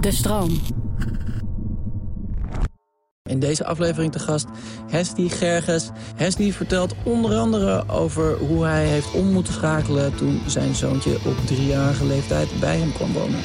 [0.00, 0.60] De stroom.
[3.22, 4.46] In deze aflevering te gast
[4.90, 5.90] Hesti Gerges.
[6.16, 10.14] Hesti vertelt onder andere over hoe hij heeft om moeten schakelen...
[10.14, 13.40] toen zijn zoontje op driejarige leeftijd bij hem kwam wonen.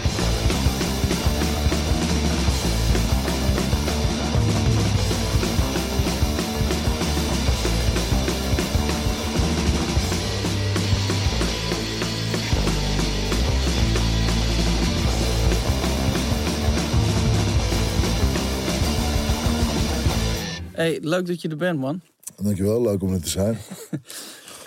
[20.86, 22.02] Hey, leuk dat je er bent, man.
[22.42, 23.58] Dankjewel, leuk om er te zijn.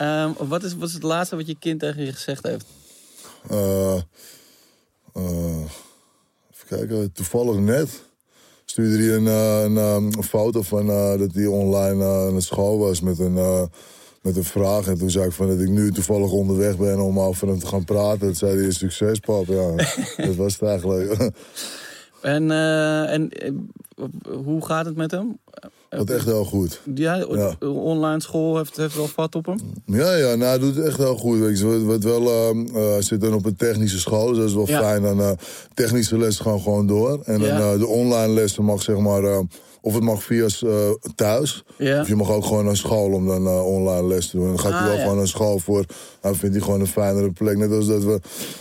[0.01, 2.65] Um, wat, is, wat is het laatste wat je kind tegen je gezegd heeft?
[3.51, 3.95] Uh,
[5.17, 5.61] uh,
[6.53, 8.03] even kijken, toevallig net
[8.65, 10.87] stuurde hij een, uh, een, een foto van
[11.19, 13.69] dat hij online aan het school was met een,
[14.23, 14.87] met een vraag.
[14.87, 17.67] En toen zei ik van dat ik nu toevallig onderweg ben om over hem te
[17.67, 18.27] gaan praten.
[18.27, 19.47] Dat zei hij, succes pap.
[19.47, 19.75] Ja,
[20.27, 21.33] dat was het eigenlijk.
[22.21, 23.31] en, en
[24.45, 25.39] hoe gaat het met hem?
[25.89, 26.81] Dat echt heel goed.
[26.95, 27.25] Ja,
[27.61, 29.59] online school heeft, heeft wel vat op hem?
[29.87, 31.39] Ja, ja nou, hij doet het echt heel goed.
[31.39, 31.85] Weet je.
[31.85, 35.03] Wat wel, uh, zit dan op een technische school, dus dat is wel fijn.
[35.03, 35.31] Dan uh,
[35.75, 37.21] technische lessen gaan gewoon door.
[37.25, 39.43] En dan uh, de online lessen mag zeg maar...
[39.81, 40.47] of het mag via
[41.15, 41.65] thuis.
[41.79, 44.47] Of je mag ook gewoon naar school om dan online les te doen.
[44.47, 45.85] Dan gaat hij ah, wel gewoon naar school voor.
[46.21, 47.57] Dan vindt hij gewoon een fijnere plek.
[47.57, 48.21] Net als dat we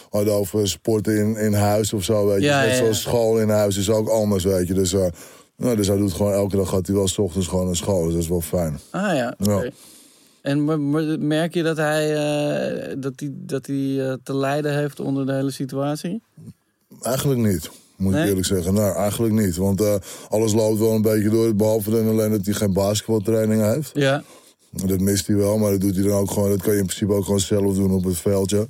[0.09, 2.28] hadden over sporten in, in huis of zo.
[2.28, 2.50] Weet je.
[2.50, 4.73] Net zoals school in huis is ook anders, weet je.
[4.73, 4.95] Dus
[5.58, 8.03] nou, dus hij doet gewoon elke dag gaat hij wel s ochtends gewoon naar school.
[8.03, 8.80] Dus dat is wel fijn.
[8.89, 9.72] Ah ja, oké.
[10.41, 15.25] En merk je dat hij, uh, dat hij, dat hij uh, te lijden heeft onder
[15.25, 16.22] de hele situatie?
[17.02, 18.73] Eigenlijk niet, moet ik eerlijk zeggen.
[18.73, 19.55] Nou, eigenlijk niet.
[19.55, 19.95] Want uh,
[20.30, 21.55] alles loopt wel een beetje door.
[21.55, 23.92] Behalve dan alleen dat hij geen basketbaltraining heeft.
[23.94, 24.23] Ja.
[24.69, 26.49] Dat mist hij wel, maar dat doet hij dan ook gewoon.
[26.49, 28.67] Dat kan je in principe ook gewoon zelf doen op het veldje.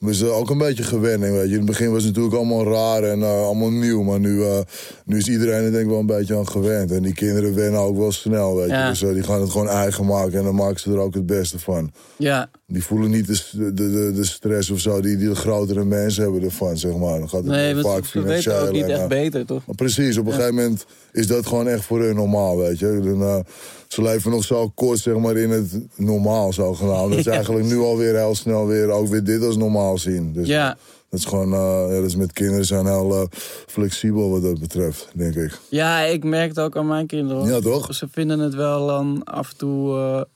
[0.00, 1.52] Dus uh, ook een beetje gewenning, weet je.
[1.52, 4.02] In het begin was het natuurlijk allemaal raar en uh, allemaal nieuw.
[4.02, 4.58] Maar nu, uh,
[5.04, 6.90] nu is iedereen er denk ik wel een beetje aan gewend.
[6.90, 8.86] En die kinderen wennen ook wel snel, weet je.
[8.88, 11.58] Dus die gaan het gewoon eigen maken en dan maken ze er ook het beste
[11.58, 11.92] van.
[12.16, 12.50] Ja.
[12.68, 16.42] Die voelen niet de, de, de, stress of zo die, die de grotere mensen hebben
[16.42, 17.18] ervan, zeg maar.
[17.18, 19.66] Dan gaat het nee, vaak ze weten ook niet echt beter, toch?
[19.66, 23.00] Maar precies, op een gegeven moment is dat gewoon echt voor hun normaal, weet je.
[23.18, 23.44] Dan,
[23.88, 27.14] ze leven nog zo kort zeg maar, in het normaal zogenaamd.
[27.14, 30.32] Dat ze eigenlijk nu alweer heel snel weer ook weer dit als normaal zien.
[30.32, 30.76] Dus ja.
[31.10, 33.26] Dat is gewoon, uh, ja, dus met kinderen zijn heel uh,
[33.66, 35.58] flexibel wat dat betreft, denk ik.
[35.68, 37.46] Ja, ik merk het ook aan mijn kinderen.
[37.46, 37.94] Ja, toch?
[37.94, 40.26] Ze vinden het wel dan af en toe...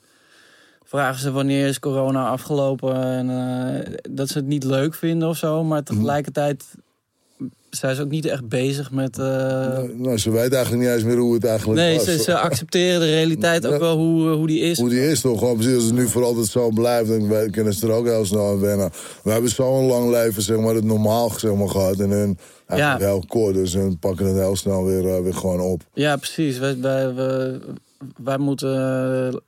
[0.91, 3.03] Vragen ze wanneer is corona afgelopen.
[3.03, 5.65] En dat ze het niet leuk vinden of zo.
[5.65, 5.95] Maar mhm.
[5.95, 6.65] tegelijkertijd
[7.71, 9.19] zij is ook niet echt bezig met...
[9.19, 9.25] Uh...
[9.95, 12.07] Nou, ze weet eigenlijk niet eens meer hoe het eigenlijk nee, was.
[12.07, 14.79] Nee, ze, ze, accepteren de realiteit ook wel hoe, eh, hoe die is.
[14.79, 15.39] Hoe die is toch.
[15.39, 18.25] Gewoon precies als het nu voor altijd zo blijft, dan kunnen ze er ook heel
[18.25, 18.91] snel aan wennen.
[19.23, 21.99] We hebben zo'n lang leven, zeg maar, het normaal zeg maar, gehad.
[22.01, 22.97] En hun ja.
[22.99, 25.83] heel kort, dus hun pakken het heel snel weer, uh, weer gewoon op.
[25.95, 26.59] Ja, precies.
[26.59, 27.59] Wij, wij, wij,
[28.17, 29.43] wij moeten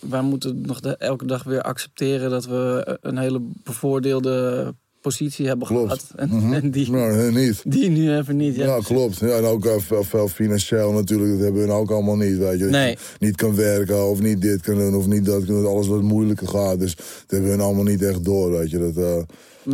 [0.00, 4.74] wij moeten nog de, elke dag weer accepteren dat we een hele bevoordeelde
[5.04, 6.12] positie hebben gehad.
[6.16, 7.62] En, en die, nou, niet.
[7.64, 8.56] die nu even niet.
[8.56, 9.18] Ja, klopt.
[9.18, 11.30] Ja, en ook veel, veel, financieel natuurlijk.
[11.30, 12.38] Dat hebben we ook allemaal niet.
[12.38, 12.64] Weet je.
[12.64, 12.98] Nee.
[13.18, 15.66] niet kan werken of niet dit kunnen doen of niet dat kunnen.
[15.66, 16.78] Alles wat moeilijker gaat.
[16.80, 18.50] Dus dat hebben we allemaal niet echt door.
[18.50, 18.78] Weet je.
[18.78, 19.22] Dat, uh,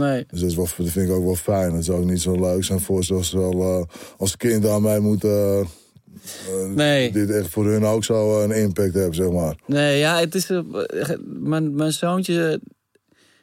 [0.00, 0.26] nee.
[0.30, 1.72] Dus dat, is wel, dat vind ik ook wel fijn.
[1.72, 3.82] Dat zou ook niet zo leuk zijn voor ze als, uh,
[4.16, 5.30] als kind aan mij moeten...
[5.30, 5.66] Uh,
[6.74, 7.12] nee.
[7.12, 9.56] Dit echt voor hun ook zo een impact hebben, zeg maar.
[9.66, 10.50] Nee, ja, het is...
[11.24, 12.60] mijn, mijn zoontje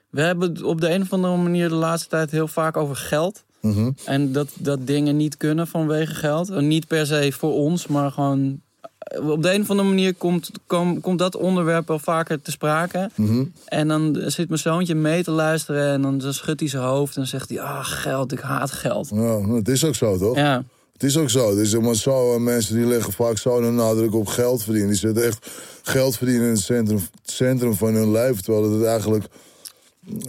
[0.09, 3.43] we hebben op de een of andere manier de laatste tijd heel vaak over geld.
[3.61, 3.91] Mhm.
[4.05, 6.49] En dat, dat dingen niet kunnen vanwege geld.
[6.49, 8.61] En niet per se voor ons, maar gewoon...
[8.99, 10.51] Eh, op de een of andere manier komt,
[11.01, 13.09] komt dat onderwerp wel vaker te sprake.
[13.15, 13.43] Mhm.
[13.65, 17.27] En dan zit mijn zoontje mee te luisteren en dan schudt hij zijn hoofd en
[17.27, 17.61] zegt hij...
[17.61, 19.09] Ah, geld, ik haat geld.
[19.13, 20.35] Ja, het is ook zo, toch?
[20.35, 20.63] Ja.
[20.97, 21.55] Het is ook zo.
[21.55, 24.89] Dus, maar zo eh, mensen die leggen vaak zo een nadruk op geld verdienen.
[24.91, 25.47] Die zetten echt
[25.81, 28.43] geld verdienen in het centrum, het centrum van hun leven.
[28.43, 29.25] Terwijl het eigenlijk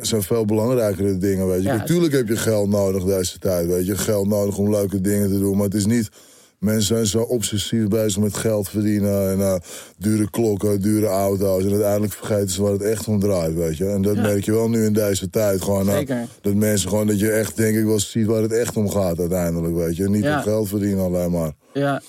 [0.01, 1.69] zijn veel belangrijkere dingen, weet je.
[1.69, 3.97] Natuurlijk heb je geld nodig deze tijd, weet je.
[3.97, 6.09] Geld nodig om leuke dingen te doen, maar het is niet...
[6.59, 9.55] Mensen zijn zo obsessief bezig met geld verdienen en uh,
[9.97, 11.65] dure klokken, dure auto's.
[11.65, 13.87] En uiteindelijk vergeten ze waar het echt om draait, weet je.
[13.87, 15.63] En dat merk je wel nu in deze tijd.
[15.63, 18.77] Gewoon, uh, dat mensen gewoon, dat je echt denk ik wel ziet waar het echt
[18.77, 20.09] om gaat uiteindelijk, weet je.
[20.09, 21.53] Niet om geld verdienen alleen maar.
[21.73, 22.03] Ja,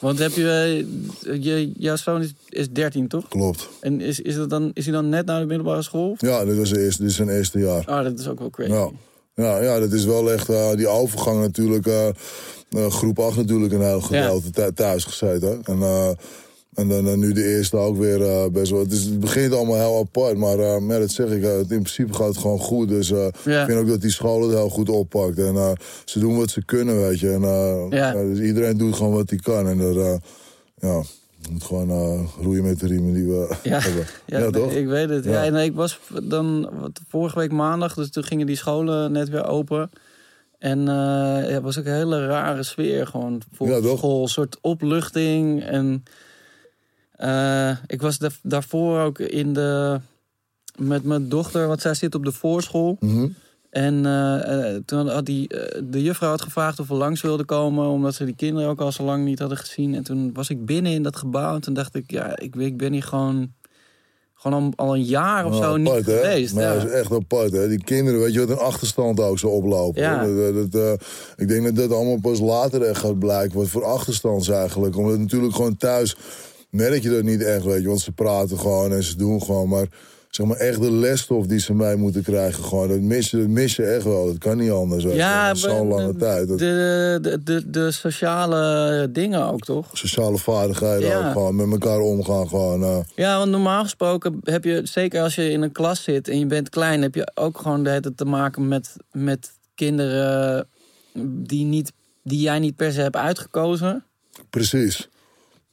[0.00, 0.84] want heb je,
[1.22, 3.28] eh, je jouw zoon is, is 13, toch?
[3.28, 3.68] Klopt.
[3.80, 6.14] En is, is, dat dan, is hij dan net naar de middelbare school?
[6.18, 7.84] Ja, dit, was eerste, dit is zijn eerste jaar.
[7.86, 8.72] Ah, dat is ook wel crazy.
[8.72, 8.90] Ja,
[9.40, 11.86] ja, ja dat is wel echt uh, die overgang natuurlijk.
[11.86, 15.60] Uh, groep 8 natuurlijk een heel gedeelte thuis gezeten.
[15.64, 15.82] En
[16.74, 18.80] En dan eh, nu de eerste ook weer eh, best wel.
[18.80, 21.42] Het, is, het begint allemaal heel apart, maar ja, dat zeg ik.
[21.42, 22.88] in principe gaat het gewoon goed.
[22.88, 23.26] Dus Ja.
[23.60, 25.38] ik vind ook dat die school het heel goed oppakt.
[25.38, 27.30] En ze doen wat ze kunnen, weet je.
[27.30, 27.88] En, Ja.
[27.90, 29.68] ja, dus iedereen doet gewoon wat hij kan.
[29.68, 30.18] En er,
[30.80, 31.02] ja,
[31.42, 33.78] je moet gewoon roeien met de riemen die we Ja.
[33.78, 34.04] hebben.
[34.26, 34.72] Ja, Ja, nee, toch?
[34.72, 35.24] ik weet het.
[35.24, 35.42] Ja.
[35.42, 35.50] Ja.
[35.50, 39.44] nee, ik was dan wat, vorige week maandag, dus toen gingen die scholen net weer
[39.46, 39.90] open.
[40.58, 44.22] En eh, ja, het was ook een hele rare sfeer gewoon voor school.
[44.22, 45.62] Een soort opluchting.
[45.64, 46.02] En
[47.12, 50.00] eh, ik was da- daarvoor ook in de,
[50.76, 52.96] met mijn dochter, want zij zit op de voorschool.
[53.00, 53.28] Mhm.
[53.70, 57.46] En eh, eh, toen had die, eh, de juffrouw had gevraagd of we langs wilden
[57.46, 59.94] komen, omdat ze die kinderen ook al zo lang niet hadden gezien.
[59.94, 62.76] En toen was ik binnen in dat gebouw en toen dacht ik, ja, ik, ik
[62.76, 63.52] ben hier gewoon,
[64.34, 66.02] gewoon al, een jaar of Ja, zo niet hè?
[66.02, 66.54] geweest.
[66.54, 66.74] Maar ja.
[66.74, 67.68] dat is echt apart, hè?
[67.68, 70.02] Die kinderen, weet je wat een achterstand ook zo oplopen.
[70.02, 70.26] Ja.
[70.52, 71.04] Dat, dat,
[71.36, 73.58] ik denk dat dat allemaal pas later echt gaat blijken.
[73.58, 74.96] Wat voor achterstand is eigenlijk.
[74.96, 76.16] Omdat natuurlijk gewoon thuis
[76.70, 77.88] merk je dat niet echt, weet je.
[77.88, 79.68] Want ze praten gewoon en ze doen gewoon.
[79.68, 79.88] Maar
[80.30, 82.88] zeg maar echt de lesstof die ze mee moeten krijgen, gewoon.
[82.88, 84.26] Dat mis je, dat mis je echt wel.
[84.26, 85.04] Dat kan niet anders.
[85.04, 86.48] Ja, Zo'n lange de- tijd.
[86.48, 89.86] Dat, De, de, de, de sociale dingen ook, toch?
[89.92, 91.26] sociale vaardigheden Ja.
[91.26, 91.56] ook gewoon.
[91.56, 92.82] Met elkaar omgaan gewoon.
[92.82, 92.98] eh.
[93.14, 96.46] Ja, want normaal gesproken heb je, zeker als je in een klas zit en je
[96.46, 100.66] bent klein, heb je ook gewoon de hele tijd te maken met, met kinderen
[101.22, 101.92] die, niet,
[102.24, 104.04] die jij niet per se hebt uitgekozen.
[104.50, 105.08] precies.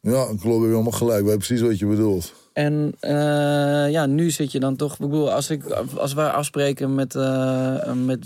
[0.02, 0.42] Ja, klopt.
[0.44, 1.26] Heb je helemaal gelijk.
[1.26, 2.34] Weet precies wat je bedoelt.
[2.58, 4.94] En eh, ja, nu zit je dan toch.
[4.94, 5.64] Ik bedoel, als, ik,
[5.98, 8.20] als wij afspreken met, eh, met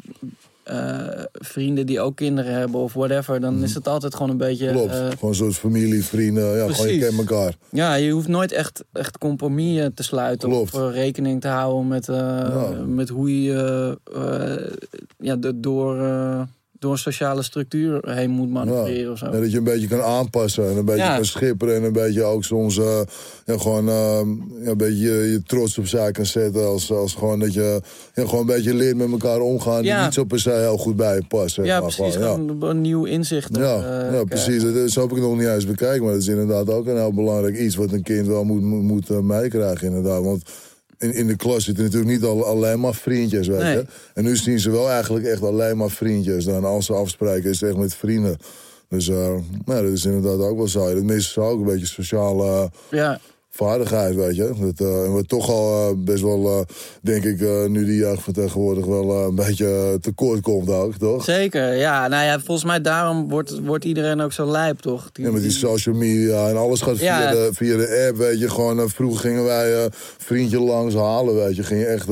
[0.63, 0.97] eh,
[1.33, 4.65] vrienden die ook kinderen hebben of whatever, dan is het altijd gewoon een beetje.
[4.65, 4.75] Mhm.
[4.75, 4.95] Klopt.
[5.19, 6.55] gewoon soort familie, vrienden.
[6.57, 7.55] Ja, gewoon je kent elkaar.
[7.71, 10.73] ja, je hoeft nooit echt, echt compromissen te sluiten Klopt.
[10.73, 12.69] of rekening te houden met, Ja.
[12.85, 13.97] met hoe je
[15.17, 15.95] ja, de- door,
[16.81, 19.25] door een sociale structuur heen moet manoeuvreren of zo.
[19.25, 21.15] Ja, dat je een beetje kan aanpassen en een beetje Ja.
[21.15, 22.99] kan schipperen en een beetje ook soms eh,
[23.45, 24.21] ja, gewoon eh,
[24.63, 26.65] ja, een beetje je, je trots opzij kan zetten.
[26.65, 27.81] Als, als gewoon dat je
[28.15, 29.81] gewoon een beetje leert met elkaar omgaan.
[29.81, 31.55] Die niet zo per se heel goed bij je past.
[31.55, 31.93] ja, maar.
[31.95, 32.15] precies.
[32.15, 33.57] Gewoon, een nieuw inzicht.
[33.57, 34.63] Ja, eh, ja, precies.
[34.63, 36.03] Dat, zo heb ik het nog niet eens bekijken.
[36.03, 38.81] Maar dat is inderdaad ook een heel belangrijk iets wat een kind wel moet, moet,
[38.81, 39.87] moet eh, meekrijgen.
[39.87, 40.23] Inderdaad.
[40.23, 40.43] Want
[41.01, 43.47] in, in de klas zitten natuurlijk niet al, alleen maar vriendjes.
[43.47, 43.75] Weet Nee.
[43.75, 43.85] je?
[44.13, 46.45] En nu zien ze wel eigenlijk echt alleen maar vriendjes.
[46.45, 48.37] Dan als ze afspreken is het echt met vrienden.
[48.89, 49.33] Dus eh,
[49.65, 50.93] nou, dat is inderdaad ook wel zo.
[50.93, 53.19] Dat mist ook een beetje sociale Ja,
[53.53, 54.51] vaardigheid, weet je.
[54.75, 56.65] Dat, en wat toch al eh, best wel, eh,
[57.01, 57.39] denk ik,
[57.69, 61.23] nu de jeugd van tegenwoordig wel een beetje tekort komt ook, toch?
[61.23, 61.75] zeker.
[61.75, 65.09] Ja, nou ja, volgens mij daarom wordt, wordt iedereen ook zo lijp, toch?
[65.11, 67.31] Die- Ja, met die social media en alles gaat via, Ja.
[67.31, 68.49] de, via de app, weet je.
[68.49, 71.63] Gewoon, vroeger gingen wij vriendje langs halen, weet je.
[71.63, 72.07] Ging je echt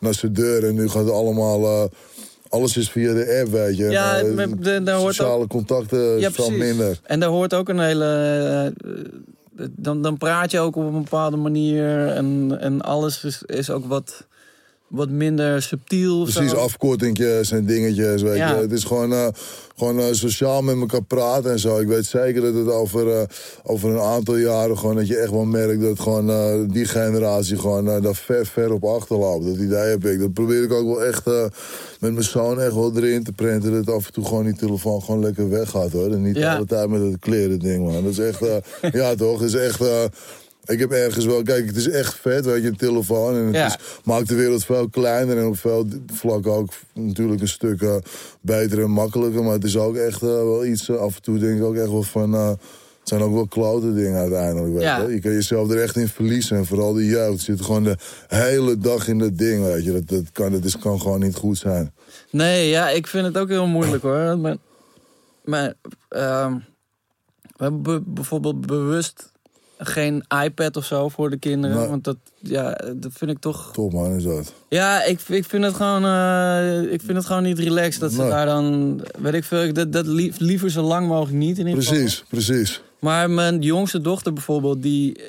[0.00, 1.88] naar zijn deur en nu gaat het allemaal...
[2.48, 3.84] alles is via de app, weet je.
[3.84, 6.64] En, Ja, met- de- hoort sociale contacten Ja, is veel precies.
[6.64, 7.00] minder.
[7.02, 8.72] En daar hoort ook een hele.
[9.70, 12.08] Dan, dan praat je ook op een bepaalde manier.
[12.08, 14.26] En, en alles is, is ook wat,
[14.88, 16.22] wat minder subtiel.
[16.22, 18.54] Precies, afkortingjes en dingetjes, weet Ja.
[18.54, 18.60] je.
[18.60, 19.26] Het is gewoon, eh,
[19.76, 21.78] gewoon eh, sociaal met elkaar praten en zo.
[21.78, 23.22] Ik weet zeker dat het over, eh,
[23.62, 24.96] over een aantal jaren gewoon...
[24.96, 29.46] dat je echt wel merkt dat gewoon die generatie gewoon daar ver, ver op achterloopt.
[29.46, 30.18] Dat idee heb ik.
[30.20, 31.24] Dat probeer ik ook wel echt
[32.00, 33.72] met mijn zoon echt wel erin te prenten.
[33.84, 36.10] Dat af en toe gewoon die telefoon gewoon lekker weggaat, hoor.
[36.12, 36.42] En niet Ja.
[36.50, 38.02] de hele tijd met het kleren ding, man.
[38.02, 38.40] Dat is echt,
[39.00, 39.80] ja toch, dat is echt...
[40.66, 43.34] ik heb ergens wel, kijk, het is echt vet, weet je, een telefoon.
[43.36, 43.66] En het Ja.
[43.66, 47.96] is, maakt de wereld veel kleiner en op veel vlakken ook natuurlijk een stuk eh,
[48.40, 49.42] beter en makkelijker.
[49.44, 51.74] Maar het is ook echt eh, wel iets, eh, af en toe denk ik ook
[51.76, 52.32] echt wel van...
[52.32, 52.58] het
[53.02, 55.02] zijn ook wel klote dingen uiteindelijk, weet Ja.
[55.02, 55.12] je.
[55.14, 56.56] Je kan jezelf er echt in verliezen.
[56.56, 57.96] En vooral de jeugd zit gewoon de
[58.28, 59.92] hele dag in dat ding, weet je.
[59.92, 61.92] Dat, dat, kan, dat is, kan gewoon niet goed zijn.
[62.30, 64.38] Nee, ja, ik vind het ook heel moeilijk hoor.
[64.38, 64.56] Maar,
[65.44, 65.74] maar
[66.08, 66.52] ehm,
[67.56, 69.32] we hebben be- bijvoorbeeld bewust
[69.78, 71.76] geen iPad of zo voor de kinderen.
[71.76, 71.88] Nee.
[71.88, 73.70] Want dat, ja, dat vind ik toch.
[73.72, 74.52] Top man, is dat.
[74.68, 78.20] Ja, ik, ik, vind het gewoon, eh, ik vind het gewoon niet relaxed dat ze
[78.20, 78.30] Nee.
[78.30, 79.00] daar dan.
[79.18, 81.98] Weet ik veel, dat, dat lief- liever zo lang mogelijk niet in ieder geval.
[81.98, 82.80] Precies, precies.
[82.98, 85.20] Maar mijn jongste dochter bijvoorbeeld, die,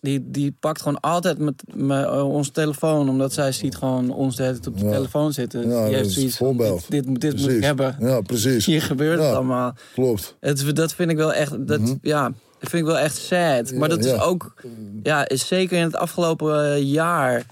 [0.00, 3.08] die, die pakt gewoon altijd met, met eh, onze telefoon.
[3.08, 4.90] Omdat zij ziet gewoon ons de hele op de Ja.
[4.92, 5.68] telefoon zitten.
[5.70, 7.96] Ja, die heeft zoiets dit, dit, moet- dit moet ik hebben.
[8.00, 8.66] Ja, precies.
[8.66, 9.74] Hier gebeurt het allemaal.
[9.94, 10.36] Klopt.
[10.40, 11.94] Het, dat vind ik wel echt, dat, Mhm.
[12.02, 13.72] ja, dat vind ik wel echt sad.
[13.72, 14.54] Maar dat is ook,
[15.02, 17.46] ja, is zeker in het afgelopen eh, jaar.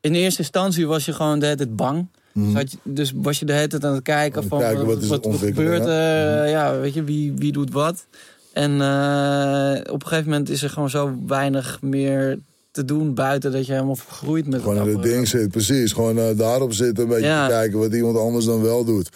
[0.00, 2.06] In eerste instantie was je gewoon de hele tijd bang.
[2.32, 5.06] Dus, had je, dus was je de hele tijd aan het kijken van kijken, wat
[5.06, 8.06] wat, gebeurt er, ja, weet je, wie, wie doet wat.
[8.52, 12.38] En eh, op een gegeven moment is er gewoon zo weinig meer
[12.70, 15.92] te doen buiten dat je helemaal vergroeit met Gewoon in het ding zit, precies.
[15.92, 17.46] Gewoon eh, daarop zitten, een beetje Ja.
[17.48, 19.08] kijken wat iemand anders dan wel doet.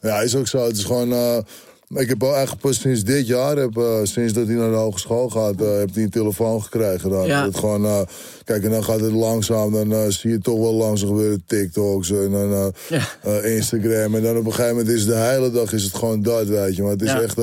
[0.00, 0.66] Ja, is ook zo.
[0.66, 1.44] Het is gewoon...
[1.88, 4.70] eh, ik heb al eigenlijk pas sinds dit jaar, heb, uh, sinds dat hij naar
[4.70, 7.10] de hogeschool gaat, uh, heb hij een telefoon gekregen.
[7.10, 7.26] Dan.
[7.26, 7.44] Ja.
[7.44, 8.00] Het gewoon, uh,
[8.44, 12.30] kijk, en dan gaat het langzaam, dan zie je toch wel langzaam gebeuren TikToks en
[12.30, 13.40] dan ja.
[13.42, 14.14] Instagram.
[14.14, 16.76] En dan op een gegeven moment is de hele dag is het gewoon dat, weet
[16.76, 16.82] je.
[16.82, 17.20] Maar het is Ja.
[17.20, 17.36] echt...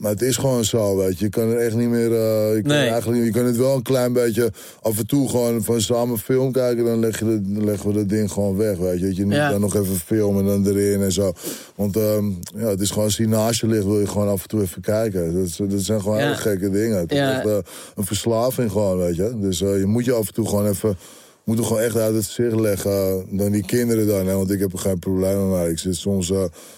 [0.00, 1.24] maar het is gewoon zo, weet je.
[1.24, 2.12] Je kan er echt niet meer...
[2.12, 2.88] eh, je, kan Nee.
[2.88, 6.52] eigenlijk, je kan het wel een klein beetje af en toe gewoon van samen film
[6.52, 6.84] kijken.
[6.84, 9.06] Dan, leg je de, dan leggen we dat ding gewoon weg, weet je.
[9.06, 9.50] Dat je niet Ja.
[9.50, 11.32] dan nog even filmen en dan erin en zo.
[11.74, 12.24] Want ehm,
[12.56, 14.62] ja, het is gewoon als die naast je ligt, wil je gewoon af en toe
[14.62, 15.34] even kijken.
[15.34, 16.22] Dat, is- dat zijn gewoon Ja.
[16.24, 16.98] hele gekke dingen.
[16.98, 17.36] Het is Ja.
[17.36, 17.56] echt eh,
[17.96, 19.32] een verslaving gewoon, weet je.
[19.40, 20.96] Dus eh, je moet je af en toe gewoon even...
[21.44, 24.26] Moet hem gewoon echt uit het zicht leggen dan die kinderen dan.
[24.26, 24.34] Hè?
[24.34, 25.70] Want ik heb er geen probleem mee.
[25.70, 26.26] Ik zit soms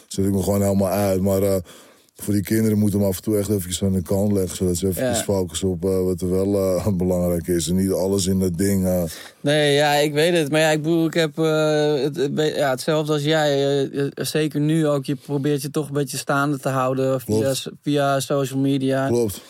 [0.08, 1.20] zet ik me gewoon helemaal uit.
[1.20, 1.42] Maar
[2.22, 4.56] voor die kinderen moet hem af en toe echt even aan de kant leggen.
[4.56, 5.14] Zodat ze even Ja.
[5.14, 7.68] focussen op eh, wat er wel eh, belangrijk is.
[7.68, 8.86] En niet alles in dat ding.
[8.86, 9.02] eh,
[9.40, 10.50] Nee, ja, ik weet het.
[10.50, 13.90] Maar ja, ik bedoel, ik heb het, het- ja, hetzelfde als jij.
[14.14, 15.04] zeker nu ook.
[15.04, 19.06] Je probeert je toch een beetje staande te houden via, via social media.
[19.08, 19.40] klopt.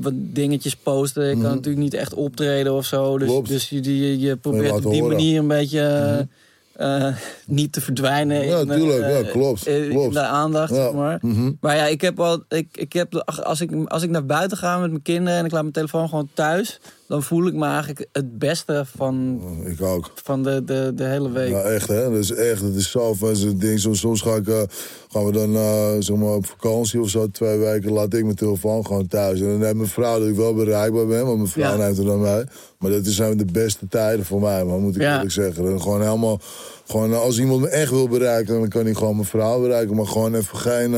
[0.00, 1.30] Wat dingetjes posten.
[1.30, 3.12] Ik kan natuurlijk niet echt optreden of zo.
[3.18, 3.30] Dus, Mhm.
[3.36, 3.48] Klopt.
[3.48, 5.06] dus je, je, je probeert op die horen.
[5.06, 5.08] Mhm.
[5.16, 6.28] manier een beetje
[6.76, 7.06] eh,
[7.46, 8.46] niet te verdwijnen.
[8.46, 9.24] Ja, in, eh, tuurlijk.
[9.26, 9.66] Ja, klopt.
[9.66, 10.14] in klopt.
[10.14, 10.92] de aandacht, Ja.
[10.92, 11.18] maar.
[11.20, 11.52] Mhm.
[11.60, 13.14] Maar ja, ik heb al, ik, ik heb,
[13.44, 16.08] als, ik, als ik naar buiten ga met mijn kinderen en ik laat mijn telefoon
[16.08, 20.10] gewoon thuis, dan voel ik me eigenlijk het beste van, Ik ook.
[20.14, 21.50] van de, de, de hele week.
[21.50, 22.02] Ja, echt hè.
[22.10, 23.80] Dat is echt, het is zo van zo'n ding.
[23.80, 24.62] Soms, soms ga ik, eh,
[25.10, 28.34] gaan we dan eh, zeg maar op vakantie of zo, twee weken, laat ik mijn
[28.36, 29.40] telefoon gewoon thuis.
[29.40, 31.84] En dan heeft mijn vrouw dat ik wel bereikbaar ben, want mijn vrouw Ja.
[31.84, 32.44] neemt er dan mee.
[32.78, 35.12] Maar dat zijn de beste tijden voor mij, man, moet ik Ja.
[35.14, 35.80] eerlijk zeggen.
[35.80, 36.40] Gewoon helemaal,
[36.86, 39.96] gewoon, eh, als iemand me echt wil bereiken, dan kan ik gewoon mijn vrouw bereiken.
[39.96, 40.94] Maar gewoon even geen...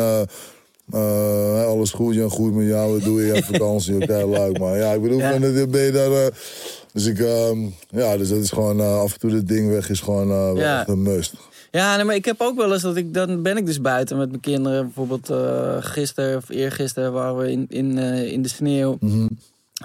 [0.91, 3.95] eh, alles goed, ja, goed met jou, wat doe je aan vakantie?
[4.03, 5.39] Oké, leuk, maar ja, ik bedoel, Ja.
[5.39, 6.13] dan ben je daar...
[6.13, 6.27] eh,
[6.93, 9.91] dus ik, ehm, ja, dus dat is gewoon, eh, af en toe dat ding weg
[9.91, 10.79] is gewoon Ja.
[10.79, 11.35] echt een must.
[11.71, 14.17] Ja, nee, maar ik heb ook wel eens dat ik, dan ben ik dus buiten
[14.17, 14.83] met mijn kinderen.
[14.85, 15.33] Bijvoorbeeld
[15.85, 17.99] gisteren of eergisteren waren we in, in,
[18.33, 18.97] in de sneeuw.
[19.01, 19.27] Mhm.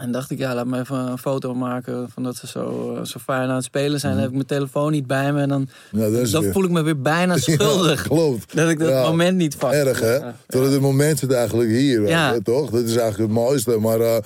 [0.01, 3.03] En dacht ik, ja, laat me even een foto maken van dat ze zo, eh,
[3.03, 4.11] zo fijn aan het spelen zijn.
[4.11, 6.63] Dan heb ik mijn telefoon niet bij me en dan, Ja, dat is dan voel
[6.63, 8.01] ik me weer bijna schuldig.
[8.03, 8.55] Ja, klopt.
[8.55, 9.03] Dat ik dat Ja.
[9.03, 9.73] moment niet vast.
[9.75, 10.19] Erg, hè?
[10.47, 12.37] Terwijl het moment zit eigenlijk hier, Ja.
[12.43, 12.69] toch?
[12.69, 13.77] Dat is eigenlijk het mooiste.
[13.79, 14.17] Maar eh,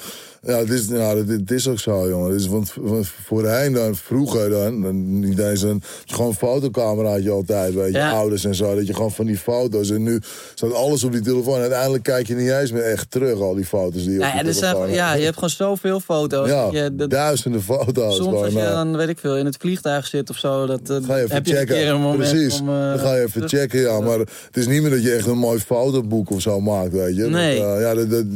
[0.46, 2.32] ja, het is, het, het is ook zo, jongen.
[2.32, 7.10] Het is, want, want voorheen dan, vroeger dan, dan niet eens een, gewoon een fotocamera
[7.12, 8.12] had je altijd, weet je, Ja.
[8.12, 8.76] ouders en zo.
[8.76, 10.20] Dat je gewoon van die foto's, en nu
[10.56, 11.56] staat alles op die telefoon.
[11.56, 14.38] En uiteindelijk kijk je niet eens meer echt terug, al die foto's die je Ja,
[14.40, 16.48] op die telefoon ja, je hebt gewoon zoveel foto's.
[16.50, 18.16] Ja, dat je, dat, duizenden foto's.
[18.16, 20.80] soms als je eh, dan, weet ik veel, in het vliegtuig zit of zo, dat,
[20.90, 21.76] eh, Ga je even heb je checken.
[21.76, 22.60] een keer een moment Precies.
[22.62, 22.70] om...
[22.70, 24.00] eh, dan ga je even terug- checken, ja.
[24.00, 27.16] Maar het is niet meer dat je echt een mooi fotoboek of zo maakt, weet
[27.16, 27.24] je.
[27.24, 27.60] Nee.
[27.60, 27.82] Dat, eh,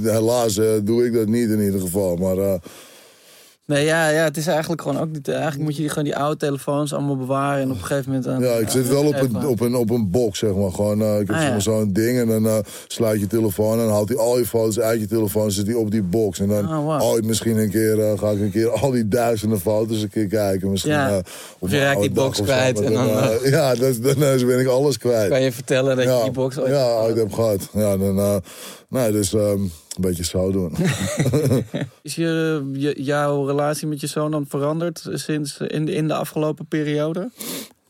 [0.03, 1.95] ja, helaas doe ik dat niet in ieder geval.
[2.19, 2.53] Maar eh,
[3.65, 5.27] Nee, ja, ja, het is eigenlijk gewoon ook niet...
[5.27, 8.27] Eigenlijk moet je die, gewoon die oude telefoons allemaal bewaren en op een gegeven moment...
[8.27, 10.71] aan- ja, ik zit wel op een, op een, op een box, zeg maar.
[10.71, 11.59] Gewoon, eh, ik heb Ah, ja.
[11.59, 14.79] zo'n ding en dan eh, sluit je telefoon en dan haalt hij al je foto's
[14.79, 16.39] uit je telefoon, zit hij op die box.
[16.39, 16.99] En dan wauw.
[17.01, 20.27] ooit misschien een keer, eh, ga ik een keer al die duizenden foto's een keer
[20.27, 20.69] kijken.
[20.71, 21.09] Misschien, Ja.
[21.09, 21.17] eh,
[21.59, 24.97] Of je raakt die box kwijt en dan, eh, ja, dan eh, ben ik alles
[24.97, 25.29] kwijt.
[25.29, 26.71] Kan je vertellen dat je die box ooit...
[26.71, 27.69] Ja, ooit heb gehad.
[27.73, 28.35] Ja, dan, eh,
[28.89, 30.75] nee, dus ehm, een beetje zo doen.
[32.01, 36.13] Is je, je, jouw relatie met je zoon dan veranderd sinds in de, in de
[36.13, 37.31] afgelopen periode?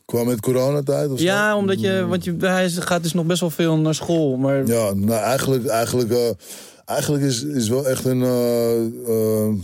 [0.04, 1.24] Kwam met coronatijd of zo?
[1.24, 4.66] Ja, omdat je, want je, hij gaat dus nog best wel veel naar school, maar...
[4.66, 6.30] Ja, nou eigenlijk, eigenlijk, eh,
[6.84, 8.22] eigenlijk is, is wel echt een...
[8.22, 9.54] eh, eh,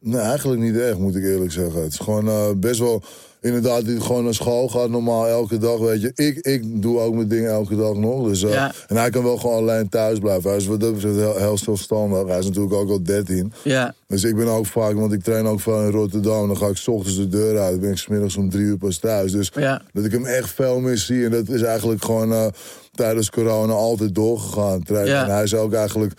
[0.00, 1.82] nee, eigenlijk niet echt, moet ik eerlijk zeggen.
[1.82, 3.02] Het is gewoon best wel...
[3.46, 6.12] Inderdaad, die gewoon naar school gaat normaal elke dag, weet je.
[6.14, 8.28] Ik, ik doe ook mijn dingen elke dag nog.
[8.28, 8.72] Dus, eh, Ja.
[8.86, 10.50] En hij kan wel gewoon alleen thuis blijven.
[10.50, 12.26] Hij is wat dat betreft heel, heel zelfstandig.
[12.26, 13.52] Hij is natuurlijk ook al 13.
[13.64, 16.46] Ja, Dus ik ben ook vaak, want ik train ook veel in Rotterdam.
[16.46, 17.70] Dan ga ik 's ochtends de deur uit.
[17.70, 19.32] Dan ben ik 's middags om drie uur pas thuis.
[19.32, 21.24] Dus ja, dat ik hem echt veel meer zie.
[21.24, 22.46] En dat is eigenlijk gewoon eh,
[22.94, 24.80] tijdens corona altijd doorgegaan.
[24.86, 25.24] Ja.
[25.24, 26.12] En hij is ook eigenlijk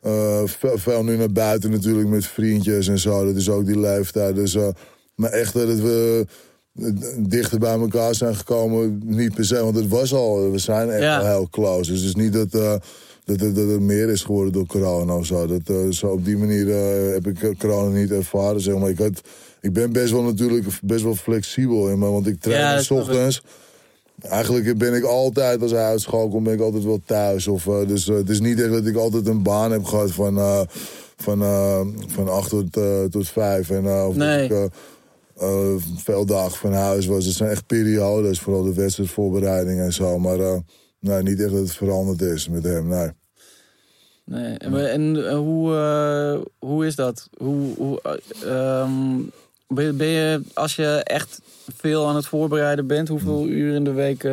[0.00, 3.24] eh, veel, veel nu naar buiten natuurlijk met vriendjes en zo.
[3.26, 4.34] Dat is ook die leeftijd.
[4.34, 4.56] Dus,
[5.14, 6.26] maar echt dat we
[7.18, 9.62] dichter bij elkaar zijn gekomen, niet per se.
[9.64, 11.22] Want het was al, we zijn echt Ja.
[11.22, 11.90] wel heel close.
[11.90, 12.54] Dus het is niet dat...
[12.62, 12.74] eh,
[13.24, 15.46] dat, het- dat meer is geworden door corona of zo.
[15.46, 18.60] Dat, eh, zo op die manier eh, heb ik corona niet ervaren.
[18.60, 18.90] Zeg maar.
[18.90, 19.20] ik, had,
[19.60, 22.10] ik ben best wel natuurlijk best wel flexibel in me.
[22.10, 23.42] Want ik train Ja, s ochtends.
[24.22, 27.48] Eigenlijk ben ik altijd, als hij uit school komt, ben ik altijd wel thuis.
[27.48, 30.66] Of, dus het is niet echt dat ik altijd een baan heb gehad van,
[31.16, 31.38] van,
[32.08, 32.66] van acht tot,
[33.10, 33.70] tot vijf.
[33.70, 34.44] En, of Nee.
[34.44, 34.68] ik
[35.36, 37.24] eh, veel dagen van huis was.
[37.24, 40.18] Het zijn echt periodes, vooral de wedstrijdvoorbereiding en zo.
[40.18, 40.62] Maar
[41.00, 43.10] nee, niet echt dat het veranderd is met hem, nee.
[44.24, 44.56] nee.
[44.88, 45.72] En, eh, hoe,
[46.58, 47.28] hoe is dat?
[47.36, 51.40] Hoe, hoe, eh, ehm, ben je, als je echt
[51.76, 53.48] veel aan het voorbereiden bent, hoeveel Hmm.
[53.52, 54.24] uur in de week?
[54.24, 54.32] eh,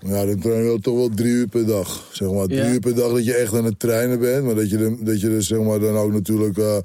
[0.00, 2.08] Ja, dan train je wel toch wel drie uur per dag.
[2.12, 2.46] Zeg maar.
[2.46, 2.68] Drie Ja.
[2.70, 4.44] uur per dag dat je echt aan het trainen bent.
[4.44, 6.82] Maar dat je, er- dat je er zeg maar, dan ook natuurlijk eh, eh,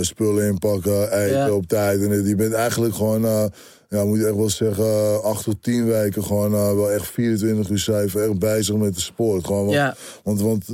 [0.00, 1.52] spullen inpakken, eten Ja.
[1.52, 2.00] op tijd.
[2.02, 3.50] En je bent eigenlijk gewoon,
[3.88, 7.78] ja, moet je echt wel zeggen, acht tot tien weken gewoon wel echt 24 uur
[7.78, 9.46] cijfer echt bezig met de sport.
[9.46, 9.94] Gewoon, want, Ja.
[10.24, 10.64] want, want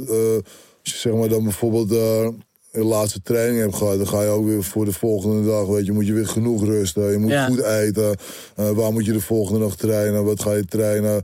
[0.82, 1.88] als je zeg maar dan bijvoorbeeld
[2.72, 5.86] een laatste training hebt gehad, dan ga je ook weer voor de volgende dag, weet
[5.86, 7.10] je, moet je weer genoeg rusten.
[7.10, 7.46] Je moet Ja.
[7.46, 8.16] goed eten.
[8.56, 10.24] Eh, waar moet je de volgende dag trainen?
[10.24, 11.22] Wat ga je trainen?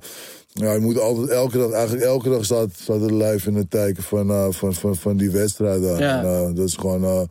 [0.52, 3.70] Ja, je moet altijd elke dag, eigenlijk elke dag staat, staat het lijf in het
[3.70, 5.82] teken van, eh, van, van, van die wedstrijd.
[5.82, 6.18] Ja.
[6.18, 7.28] En, eh, dat is gewoon,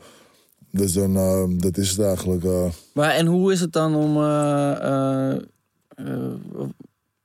[0.72, 2.44] dat, is dan, dat is het eigenlijk.
[2.94, 4.18] Maar en hoe is het dan om,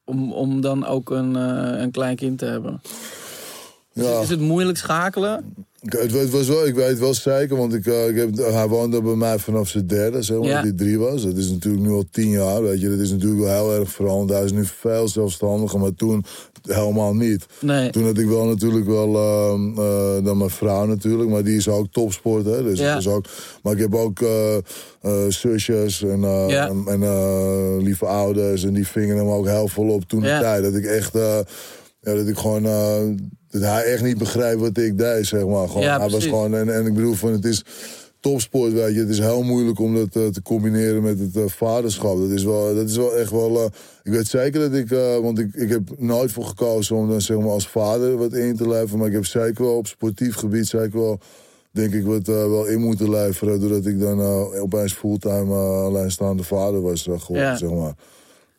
[0.05, 1.35] om, om dan ook een,
[1.83, 2.81] een klein kind te hebben?
[3.93, 4.21] ja.
[4.21, 5.55] Is het moeilijk schakelen?
[5.79, 9.03] Het, het was wel, ik weet wel zeker, want ik, eh, ik heb, hij woonde
[9.03, 10.55] bij mij vanaf zijn derde, zeg maar, Ja.
[10.55, 11.23] dat hij drie was.
[11.25, 12.89] Dat is natuurlijk nu al tien jaar, weet je.
[12.91, 14.39] Dat is natuurlijk wel heel erg veranderd.
[14.39, 16.25] Hij is nu veel zelfstandiger, maar toen
[16.63, 17.47] helemaal niet.
[17.61, 17.91] Nee.
[17.91, 21.69] Toen had ik wel natuurlijk wel, ehm, eh, dan mijn vrouw natuurlijk, maar die is
[21.69, 22.63] ook topsport, hè.
[22.63, 22.93] Dus Ja.
[22.93, 23.25] dat is ook,
[23.63, 24.57] maar ik heb ook eh,
[25.29, 26.69] zusjes en, Ja.
[26.69, 30.63] en, en, lieve ouders en die vingen hem ook heel veel op toen de tijd.
[30.63, 31.13] Dat ik echt,
[32.01, 32.63] ja, dat ik gewoon,
[33.51, 35.69] dat hij echt niet begrijpt wat ik deed, zeg maar.
[35.69, 37.65] Gewoon, Ja, hij was gewoon, en, en ik bedoel, van, het is
[38.21, 39.01] topsport, weet je.
[39.01, 42.19] Het is heel moeilijk om dat eh, te combineren met het eh, vaderschap.
[42.19, 43.61] Dat is wel, dat is wel echt wel...
[43.61, 43.65] eh,
[44.03, 44.89] ik weet zeker dat ik...
[45.23, 48.57] want ik, ik heb nooit voor gekozen om dan zeg maar als vader wat in
[48.57, 48.99] te leveren.
[48.99, 51.19] Maar ik heb zeker wel op sportief gebied zeker wel...
[51.71, 53.61] Denk ik wat wel in moeten leveren.
[53.61, 54.21] Doordat ik dan
[54.61, 57.57] opeens fulltime alleenstaande vader was geworden, Ja.
[57.57, 57.95] zeg maar.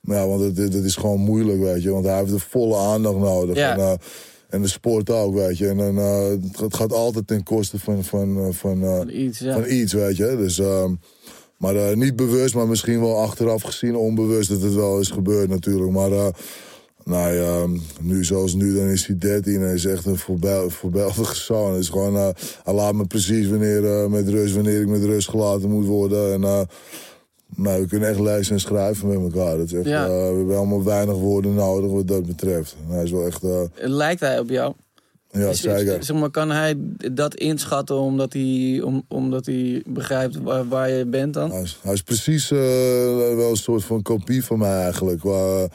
[0.02, 1.90] Ja, want dat, dat is gewoon moeilijk, weet je.
[1.92, 3.56] Want hij heeft de volle aandacht nodig.
[3.56, 3.78] Ja.
[3.78, 3.98] En,
[4.50, 5.68] en de sport ook, weet je.
[5.68, 6.30] En dan, eh,
[6.62, 9.54] het gaat- altijd ten koste van, van, eh, van, eh, Iets, ja.
[9.54, 10.36] van iets, weet je.
[10.38, 10.94] Dus, ehm,
[11.58, 15.92] maar niet bewust, maar misschien wel achteraf gezien onbewust dat het wel is gebeurd natuurlijk.
[15.92, 16.32] Maar
[17.04, 17.66] nou ja,
[18.02, 20.18] nu zoals nu, dan is hij 13 en hij is echt een
[20.70, 21.72] voorbeeldige zoon.
[21.72, 25.70] Het is gewoon, hij laat me precies wanneer, met rust, wanneer ik met rust gelaten
[25.70, 26.34] moet worden.
[26.34, 26.68] En
[27.56, 29.58] nou, we kunnen echt lezen en schrijven met elkaar.
[29.58, 30.04] Dat is echt, Ja.
[30.06, 32.76] eh, we hebben helemaal weinig woorden nodig wat dat betreft.
[32.88, 34.74] En hij is wel echt, eh, Lijkt hij op jou?
[35.32, 36.04] ja, Is- is- zeker.
[36.04, 36.76] zeg maar, kan hij
[37.12, 41.52] dat inschatten omdat hij, om, omdat hij begrijpt waar, waar je bent dan?
[41.52, 42.58] Hij is, hij is precies eh,
[43.36, 45.20] wel een soort van kopie van mij eigenlijk.
[45.20, 45.68] Qua-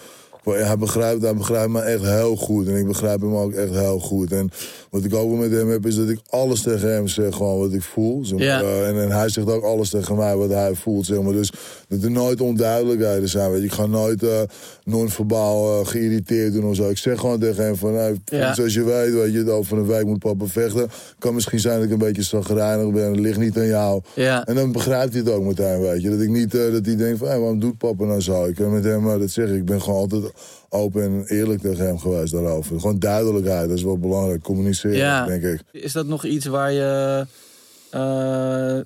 [0.45, 2.69] hij, begrijpt, hij begrijpt me echt heel goed.
[2.69, 4.33] En ik begrijp hem ook echt heel goed.
[4.33, 4.51] En
[4.91, 7.59] wat ik ook wel met hem heb, is dat ik alles tegen hem zeg, gewoon
[7.59, 8.25] wat ik voel.
[8.25, 8.47] Zeg maar.
[8.47, 8.61] Ja.
[8.61, 11.07] Eh, en, en hij zegt ook alles tegen mij wat hij voelt.
[11.07, 11.33] Zeg maar.
[11.33, 11.53] Dus
[11.89, 13.51] dat er nooit onduidelijkheden zijn.
[13.51, 13.67] Weet je.
[13.67, 14.41] Ik ga nooit eh
[14.85, 16.89] non-verbaal eh, geïrriteerd doen of zo.
[16.89, 18.55] Ik zeg gewoon tegen hem van, hey, Ja.
[18.55, 20.89] zoals je weet, weet je, over een week moet papa vechten.
[21.19, 23.11] Kan misschien zijn dat ik een beetje zagrijnig ben.
[23.11, 24.01] Het ligt niet aan jou.
[24.15, 24.45] Ja.
[24.47, 26.11] En dan begrijpt hij het ook meteen, weet je.
[26.11, 28.45] Dat ik niet, dat hij denkt van, waarom doet papa nou zo?
[28.45, 30.23] Ik kan met hem, dat zeg ik, ik ben gewoon altijd
[30.69, 32.81] open en eerlijk tegen hem geweest daarover.
[32.81, 34.43] Gewoon duidelijkheid, dat is wel belangrijk.
[34.43, 35.27] Communiceren, Ja.
[35.27, 35.61] denk ik.
[35.73, 37.27] Is dat nog iets waar je
[37.91, 38.79] eh,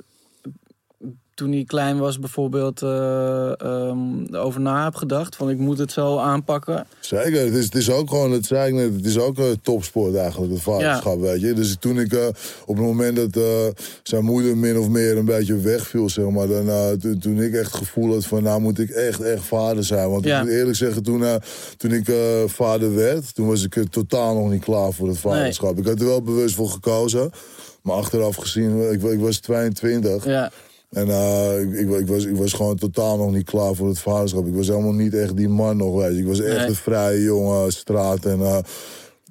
[1.39, 5.37] toen hij klein was bijvoorbeeld eh, ehm, over na hebt gedacht?
[5.37, 6.87] Van ik moet het zo aanpakken.
[7.01, 9.61] Zeker, het is, het is ook gewoon, dat zei ik net, het is ook een
[9.63, 11.53] topsport eigenlijk, het vaderschap, weet je.
[11.53, 12.27] Dus toen ik, eh,
[12.67, 13.67] op het moment dat eh,
[14.03, 17.65] zijn moeder min of meer een beetje wegviel, zeg maar, dan, eh, toen, ik echt
[17.73, 20.11] het gevoel had van, nou moet ik echt, echt vader zijn.
[20.11, 20.39] Want Ja.
[20.39, 21.35] ik moet eerlijk zeggen, toen, eh,
[21.77, 25.79] toen ik eh, vader werd, toen was ik totaal nog niet klaar voor het vaderschap.
[25.79, 27.31] Ik had er wel bewust voor gekozen,
[27.83, 30.25] maar achteraf gezien, ik, ik was 22.
[30.25, 30.51] Ja.
[30.91, 33.99] En eh, ik, ik, ik was, ik was gewoon totaal nog niet klaar voor het
[33.99, 34.47] vaderschap.
[34.47, 36.21] Ik was helemaal niet echt die man nog, weet je.
[36.21, 36.67] Ik was echt Nee.
[36.67, 38.25] een vrije jongen, straat.
[38.25, 38.59] En, eh,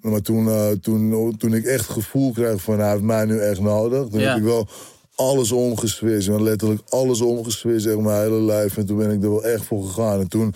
[0.01, 3.39] maar toen, eh, toen, toen ik echt het gevoel kreeg van hij heeft mij nu
[3.39, 4.07] echt nodig...
[4.07, 4.27] toen Ja.
[4.29, 4.67] heb ik wel
[5.15, 6.27] alles omgeswist.
[6.27, 8.77] En letterlijk alles omgeswist, echt mijn hele lijf.
[8.77, 10.19] En toen ben ik er wel echt voor gegaan.
[10.19, 10.53] En toen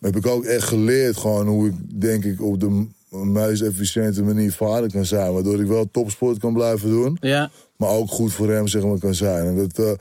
[0.00, 4.52] heb ik ook echt geleerd gewoon hoe ik, denk ik, op de meest efficiënte manier
[4.52, 5.32] vader kan zijn.
[5.32, 7.16] Waardoor ik wel topsport kan blijven doen.
[7.20, 7.50] Ja.
[7.76, 9.46] Maar ook goed voor hem zeg maar, kan zijn.
[9.46, 9.92] En dat eh,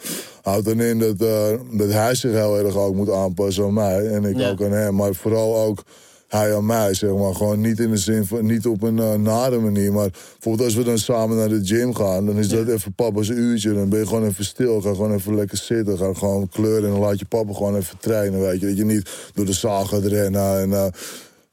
[0.42, 4.08] houdt dan in dat, eh, dat hij zich heel erg ook moet aanpassen aan mij.
[4.08, 4.50] En ik Ja.
[4.50, 4.96] ook aan hem.
[4.96, 5.84] Maar vooral ook
[6.28, 7.36] hij aan mij, zeg maar.
[7.36, 9.94] Gewoon niet in de zin van, niet op een eh, nare manier.
[9.94, 13.28] Maar bijvoorbeeld als we dan samen naar de gym gaan, dan is dat even papa's
[13.30, 13.74] uurtje.
[13.74, 14.82] Dan ben je gewoon even stil.
[14.82, 15.98] Ga gewoon even lekker zitten.
[15.98, 18.68] Ga gewoon kleuren en dan laat je papa gewoon even trainen, weet je.
[18.68, 20.92] Dat je niet door de zaal gaat rennen en...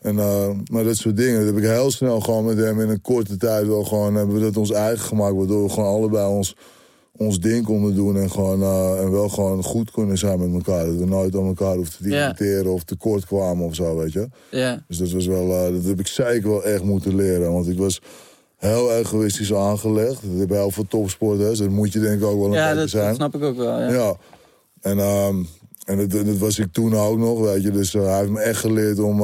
[0.05, 2.89] en, eh, maar dat soort dingen, dat heb ik heel snel gewoon met hem in
[2.89, 5.35] een korte tijd wel gewoon, hebben we dat ons eigen gemaakt.
[5.37, 6.57] Waardoor we gewoon allebei ons,
[7.17, 10.87] ons ding konden doen en, gewoon, eh, en wel gewoon goed kunnen zijn met elkaar.
[10.87, 12.23] Dat we nooit aan elkaar hoefden te Ja.
[12.23, 14.29] irriteren of tekort kwamen of zo, weet je.
[14.51, 14.85] Ja.
[14.89, 17.53] Dus dat was wel, eh, dat heb ik zeker wel echt moeten leren.
[17.53, 18.01] Want ik was
[18.57, 20.21] heel egoïstisch aangelegd.
[20.31, 22.89] Dat heb heel veel topsporters, dat moet je denk ik ook wel een Ja, dat,
[22.91, 23.07] zijn.
[23.07, 23.81] dat snap ik ook wel.
[23.81, 23.91] Ja.
[23.93, 24.17] Ja.
[24.81, 25.37] En, ehm,
[25.85, 27.71] En dat, dat was ik toen ook nog, weet je.
[27.71, 29.23] Dus hij heeft me echt geleerd om,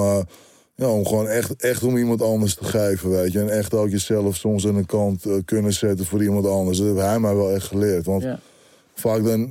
[0.80, 3.40] ja, om gewoon echt, echt om iemand anders te geven, weet je.
[3.40, 6.78] En echt ook jezelf soms aan de kant kunnen zetten voor iemand anders.
[6.78, 8.04] Dat heeft hij mij wel echt geleerd.
[8.04, 8.24] Want
[8.94, 9.50] vaak dan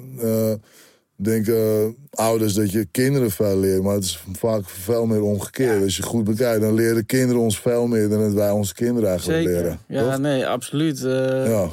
[1.21, 3.83] denken ouders dat je kinderen veel leert.
[3.83, 5.83] Maar het is vaak veel meer omgekeerd.
[5.83, 9.09] Als je goed bekijkt, dan leren kinderen ons veel meer dan dat wij onze kinderen
[9.09, 9.61] eigenlijk Zeker.
[9.61, 9.79] leren.
[9.87, 10.99] Ja, nee, absoluut.
[10.99, 11.69] Uh, ja.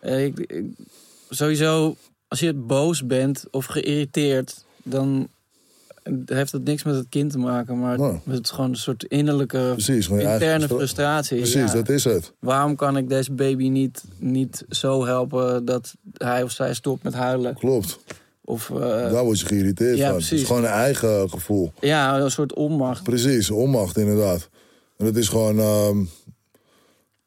[0.00, 0.64] Ik, ik,
[1.28, 1.96] sowieso,
[2.28, 5.28] als je boos bent of geïrriteerd, dan
[6.24, 9.70] heeft het niks met het kind te maken, maar het is gewoon een soort innerlijke,
[9.72, 11.36] Precies, interne frustra- frustratie.
[11.36, 11.72] Precies, Ja.
[11.76, 12.32] dat is het.
[12.38, 17.14] Waarom kan ik deze baby niet, niet zo helpen dat hij of zij stopt met
[17.14, 17.54] huilen?
[17.54, 17.98] Klopt.
[18.44, 20.12] Of eh, Daar word je geïrriteerd ja, van.
[20.14, 20.46] Het is precies.
[20.46, 21.72] gewoon een eigen gevoel.
[21.80, 23.02] ja, een soort onmacht.
[23.02, 24.48] Precies, onmacht inderdaad.
[24.96, 25.58] En dat is gewoon...
[25.58, 26.04] ehm,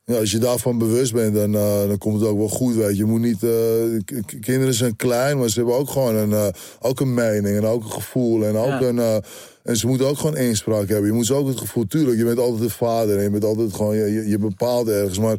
[0.05, 2.89] ja, als je daarvan bewust bent, dan, eh, dan komt het ook wel goed, weet
[2.89, 2.95] je.
[2.95, 3.43] Je moet niet...
[3.43, 6.47] eh, kinderen zijn klein, maar ze hebben ook gewoon een, eh,
[6.81, 8.45] ook een mening en ook een gevoel.
[8.45, 8.81] En, ook Ja.
[8.81, 9.23] een,
[9.63, 11.05] en ze moeten ook gewoon inspraak hebben.
[11.05, 11.87] Je moet ze ook het gevoel...
[11.87, 13.95] Tuurlijk, je bent altijd de vader en je bent altijd gewoon...
[13.95, 15.37] Je, je, bepaalt ergens, maar...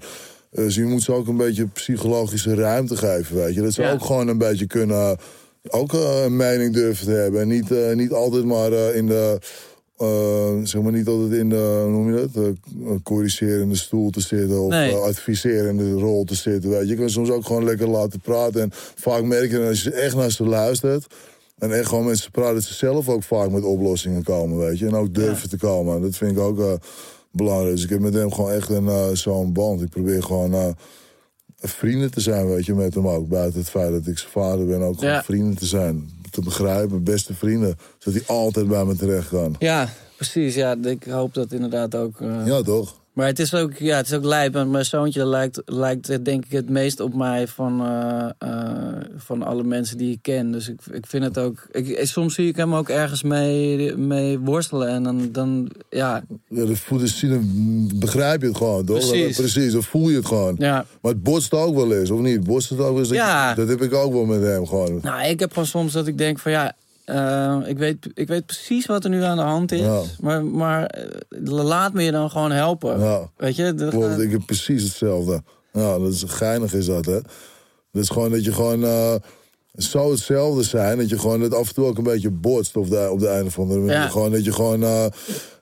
[0.51, 3.63] dus je moet ze ook een beetje psychologische ruimte geven, weet je.
[3.63, 3.93] Dat ze Ja.
[3.93, 5.17] ook gewoon een beetje kunnen...
[5.69, 7.41] Ook een mening durven te hebben.
[7.41, 9.39] En niet, niet altijd maar in de...
[10.03, 14.21] eh, zeg maar niet altijd in de, hoe noem je dat, uh, corrigerende stoel te
[14.21, 14.91] zitten of Nee.
[14.91, 16.71] eh, adviserende rol te zitten.
[16.71, 16.87] Weet je.
[16.87, 18.61] je kan soms ook gewoon lekker laten praten.
[18.61, 21.07] En vaak merk je dan als je echt naar ze luistert
[21.59, 24.79] en echt gewoon met ze praat, dat ze zelf ook vaak met oplossingen komen, weet
[24.79, 24.87] je.
[24.87, 26.03] En ook durven te komen.
[26.03, 26.79] Dat vind ik ook
[27.31, 27.75] belangrijk.
[27.75, 29.83] Dus ik heb met hem gewoon echt een, zo'n band.
[29.83, 30.75] Ik probeer gewoon
[31.65, 33.29] vrienden te zijn, weet je, met hem ook.
[33.29, 35.23] Buiten het feit dat ik zijn vader ben, ook gewoon Ja.
[35.23, 36.11] vrienden te zijn.
[36.33, 37.77] Te begrijpen, beste vrienden.
[37.99, 39.55] Zodat hij altijd bij me terecht kan.
[39.59, 40.55] Ja, precies.
[40.55, 42.21] Ja, ik hoop dat inderdaad ook.
[42.21, 43.01] eh, Ja, toch?
[43.13, 44.53] Maar het is ook, ja, het is ook lijp.
[44.53, 49.43] Want mijn zoontje lijkt, lijkt denk ik het meest op mij van, eh, eh, van
[49.43, 50.53] alle mensen die ik ken.
[50.53, 51.67] Dus ik, ik vind het ook...
[51.71, 54.89] Ik, soms zie ik hem ook ergens mee, mee worstelen.
[54.89, 58.97] En dan, dan ja, Ja, de voeders zien hem, begrijp je het gewoon, toch?
[58.99, 59.37] Precies.
[59.37, 60.55] Dat- precies, dan voel je het gewoon.
[60.59, 60.87] ja.
[61.03, 62.45] Maar het botst ook wel eens, of niet?
[62.45, 63.09] Botst het ook wel eens?
[63.09, 63.55] Dat- Ja.
[63.55, 64.99] Dat heb ik ook wel met hem gewoon.
[65.03, 66.75] Nou, ik heb gewoon soms dat ik denk van ja...
[67.05, 69.81] eh, ik, weet, ik weet precies wat er nu aan de hand is.
[69.81, 70.01] Ja.
[70.21, 71.05] Maar, maar eh,
[71.43, 73.01] laat me je dan gewoon helpen.
[73.01, 73.31] Ja.
[73.37, 73.75] Weet je?
[73.75, 75.43] Dat Klopt, gaat- ik heb precies hetzelfde.
[75.73, 77.21] Ja, dat is geinig is dat, hè?
[77.93, 79.15] Dat is gewoon dat je gewoon eh,
[79.77, 80.99] zo hetzelfde zijn...
[80.99, 83.29] dat je gewoon het af en toe ook een beetje botst op de, op de
[83.29, 83.93] einde van de manier.
[83.93, 84.09] Ja.
[84.09, 84.83] Gewoon dat je gewoon...
[84.83, 85.05] eh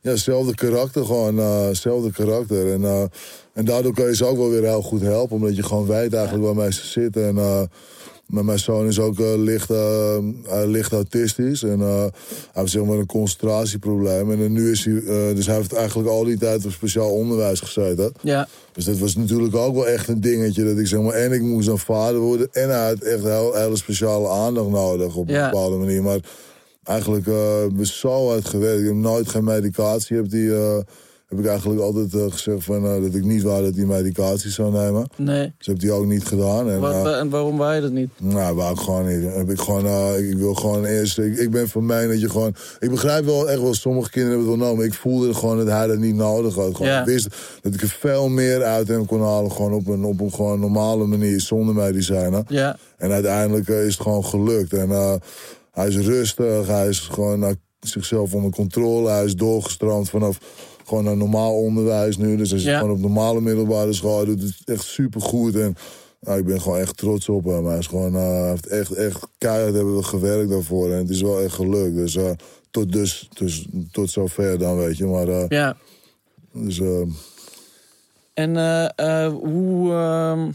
[0.03, 2.73] ja, hetzelfde karakter, gewoon hetzelfde karakter.
[2.73, 3.11] En,
[3.53, 5.37] en daardoor kan je ze ook wel weer heel goed helpen...
[5.37, 7.27] omdat je gewoon weet eigenlijk waar ze zitten.
[7.27, 7.69] En,
[8.31, 11.63] maar mijn zoon is ook eh, licht, hij licht autistisch.
[11.63, 12.11] En eh, hij
[12.53, 14.31] heeft zeg maar een concentratieprobleem.
[14.31, 15.35] En nu is hij...
[15.35, 18.13] dus hij heeft eigenlijk al die tijd op speciaal onderwijs gezeten.
[18.21, 20.65] ja, Dus dat was natuurlijk ook wel echt een dingetje.
[20.65, 22.49] Dat ik zeg maar, en ik moest een vader worden.
[22.53, 26.03] En hij had echt heel, hele speciale aandacht nodig op een bepaalde manier.
[26.03, 26.21] Maar
[26.85, 28.81] eigenlijk eh ben zo hard gewerkt.
[28.81, 30.17] Ik heb nooit geen medicatie.
[30.17, 30.51] Heb, die,
[31.31, 34.51] heb ik eigenlijk altijd eh, gezegd van, eh, dat ik niet wou dat hij medicatie
[34.51, 35.07] zou nemen.
[35.17, 35.53] nee.
[35.59, 36.71] Dus heb hij ook niet gedaan.
[36.71, 38.09] En, Wa- eh, wa- en waarom wou je dat niet?
[38.19, 39.35] nou, wou ik gewoon niet.
[39.35, 41.19] Heb ik, gewoon, eh, ik wil gewoon eerst.
[41.19, 42.55] Ik, ik ben van mij dat je gewoon.
[42.79, 44.85] Ik begrijp wel echt wel, sommige kinderen hebben het wel nodig.
[44.87, 46.77] Maar ik voelde gewoon dat hij dat niet nodig had.
[46.77, 47.01] Gewoon, Ja.
[47.01, 47.29] Ik wist
[47.61, 49.53] dat ik er veel meer uit hem kon halen.
[49.53, 52.45] Gewoon op een, op een gewoon normale manier, zonder medicijnen.
[52.49, 54.73] Ja, En uiteindelijk eh, is het gewoon gelukt.
[54.73, 55.15] En eh,
[55.73, 59.11] hij is rustig, hij is gewoon nou, zichzelf onder controle.
[59.11, 60.39] Hij is doorgestroomd vanaf
[60.91, 62.37] gewoon een normaal onderwijs nu.
[62.37, 62.79] Dus zit Ja.
[62.79, 64.25] gewoon op normale middelbare school.
[64.25, 65.57] Doet het echt supergoed.
[65.57, 65.77] En
[66.21, 67.67] nou, ik ben gewoon echt trots op hem.
[67.67, 70.91] Hij is gewoon, eh, heeft echt, echt keihard hebben we gewerkt daarvoor.
[70.91, 71.95] En het is wel echt gelukt.
[71.97, 72.31] Dus eh,
[72.71, 75.07] tot, dus, dus tot zover dan, weet je.
[75.07, 75.77] Maar eh, ja.
[76.53, 76.81] dus,
[78.35, 78.57] En
[79.31, 80.51] hoe, ehm,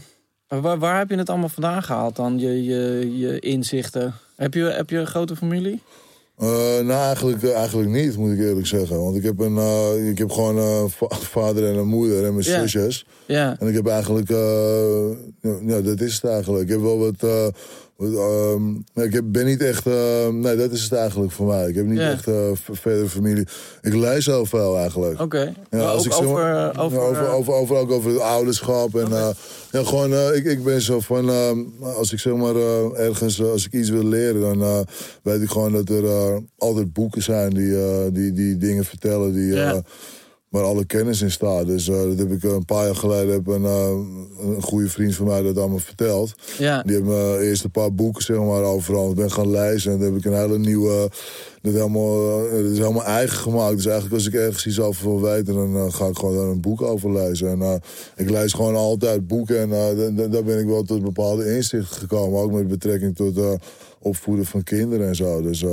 [0.62, 4.14] waar, waar heb je het allemaal vandaan gehaald dan, je, je, je inzichten?
[4.36, 5.80] Heb je, heb je een grote familie?
[6.36, 6.48] Eh,
[6.80, 9.02] nou, eigenlijk, eh, eigenlijk niet, moet ik eerlijk zeggen.
[9.02, 12.44] Want ik heb, een, eh, ik heb gewoon een vader en een moeder en mijn
[12.44, 13.06] zusjes.
[13.26, 16.64] Ja, En ik heb eigenlijk, ja, ja, dat is het eigenlijk.
[16.64, 17.52] Ik heb wel wat,
[17.98, 21.68] eh, ehm, ik heb, ben niet echt, eh, nee, dat is het eigenlijk voor mij.
[21.68, 23.46] Ik heb niet echt v- verder familie.
[23.82, 25.20] Ik lees heel veel eigenlijk.
[25.20, 25.40] oké.
[25.40, 28.10] Ja, Maar als ook ik zeg over, maar- over, ja, over, over, over, ook over
[28.10, 28.94] het ouderschap.
[28.96, 29.28] En, eh,
[29.72, 31.50] ja, gewoon, eh, ik, ik ben zo van, eh,
[31.96, 32.54] als ik zeg maar
[32.94, 34.84] ergens, als ik iets wil leren, dan
[35.22, 37.76] weet ik gewoon dat er altijd boeken zijn die,
[38.12, 39.32] die, die dingen vertellen.
[39.32, 39.54] Die.
[40.56, 41.66] Waar alle kennis in staat.
[41.66, 43.90] Dus eh, dat heb ik eh, een paar jaar geleden heb een, eh,
[44.40, 46.34] een goede vriend van mij dat allemaal verteld.
[46.58, 46.82] Ja.
[46.82, 49.10] Die heeft me eerst een paar boeken zeg maar, overal.
[49.10, 51.10] Ik ben gaan lezen en dan heb ik een hele nieuwe...
[51.62, 53.76] Dat, helemaal, dat is helemaal eigen gemaakt.
[53.76, 55.54] Dus eigenlijk als ik ergens iets over wil weten...
[55.54, 57.48] dan ga ik gewoon daar een boek over lezen.
[57.48, 57.80] En
[58.16, 59.60] ik lees gewoon altijd boeken.
[59.60, 62.40] En da- da- daar ben ik wel tot bepaalde inzichten gekomen.
[62.40, 63.40] Ook met betrekking tot
[63.98, 65.42] opvoeden van kinderen en zo.
[65.42, 65.64] Dus...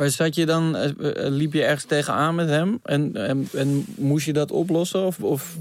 [0.00, 0.92] Maar zat je dan, eh, eh,
[1.32, 2.80] liep je ergens tegenaan met hem?
[2.82, 5.04] En, en, en moest je dat oplossen?
[5.06, 5.56] Of, of...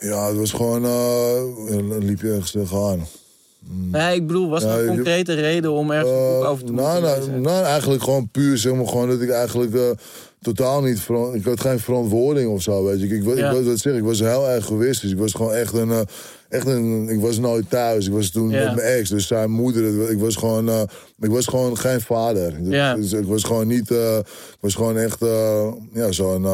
[0.00, 0.84] Ja, het was gewoon...
[0.84, 3.06] eh liep je ergens tegenaan.
[3.68, 6.64] Nee, ik bedoel, was er Ja, een je- concrete reden om ergens een boek over
[6.64, 9.94] te nou, nou, nou, eigenlijk gewoon puur, zeg maar, gewoon dat ik eigenlijk
[10.42, 11.08] totaal niet...
[11.32, 13.06] Ik had geen verantwoording of zo, weet je.
[13.06, 13.50] Ik, ik, Ja.
[13.52, 15.10] ik, zeg, ik was heel erg egoïstisch.
[15.10, 16.06] Ik was gewoon echt een...
[16.48, 18.06] echt een ik was nooit thuis.
[18.06, 20.10] Ik was toen met mijn ex, dus zijn moeder.
[20.10, 20.82] Ik was gewoon, eh,
[21.20, 22.54] ik was gewoon geen vader.
[22.96, 23.90] Dus ik was gewoon niet...
[23.90, 26.46] eh, ik was gewoon echt eh, ja, zo'n...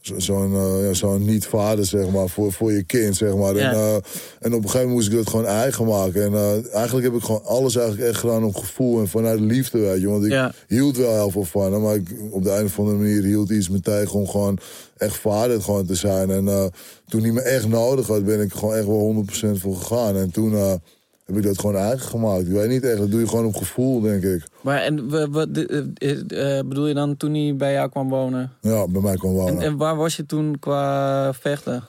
[0.00, 3.56] zo- Zo'n eh, ja, zo'n niet-vader, zeg maar, voor, voor je kind, zeg maar.
[3.56, 3.70] Ja.
[3.70, 6.22] En, eh, en op een gegeven moment moest ik dat gewoon eigen maken.
[6.24, 9.78] En eh, eigenlijk heb ik gewoon alles eigenlijk echt gedaan om gevoel en vanuit liefde,
[9.78, 10.08] weet je.
[10.08, 10.52] Want ik Ja.
[10.66, 13.50] hield wel heel veel van hem, maar ik, op de een of andere manier hield
[13.50, 14.58] iets me tegen om gewoon
[14.96, 16.30] echt vader gewoon te zijn.
[16.30, 16.70] En
[17.08, 20.16] toen hij me echt nodig had, ben ik gewoon echt wel 100% voor gegaan.
[20.16, 20.80] En toen
[21.28, 22.46] heb ik dat gewoon eigen gemaakt.
[22.46, 24.42] Ik weet niet echt, dat doe je gewoon op gevoel, denk ik.
[24.60, 28.52] Maar en wat eh, eh, eh, bedoel je dan toen hij bij jou kwam wonen?
[28.60, 29.56] Ja, bij mij kwam wonen.
[29.56, 31.88] En, en waar was je toen qua vechten?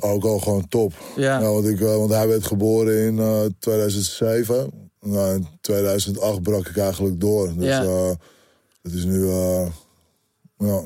[0.00, 0.92] Ook al gewoon top.
[1.16, 1.40] Ja.
[1.40, 4.70] Ja, want, ik, want hij werd geboren in eh, 2007.
[5.00, 7.52] Nou, in 2008 brak ik eigenlijk door.
[7.56, 8.16] Dus Ja.
[8.82, 9.26] het is nu...
[10.58, 10.82] ja.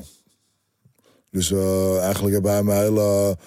[1.31, 1.51] Dus
[2.01, 3.37] eigenlijk heb hij mij hele...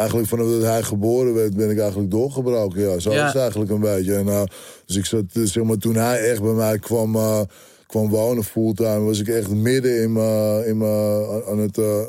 [0.00, 2.80] Eigenlijk vanaf dat hij geboren werd, ben ik eigenlijk doorgebroken.
[2.80, 3.26] Ja, zo Ja.
[3.26, 4.14] is het eigenlijk een beetje.
[4.14, 4.42] En, eh,
[4.86, 7.40] dus ik zat, dus zeg maar, toen hij echt bij mij kwam, eh,
[7.86, 12.00] kwam wonen fulltime, was ik echt midden in mijn, in mijn, aan- het, eh,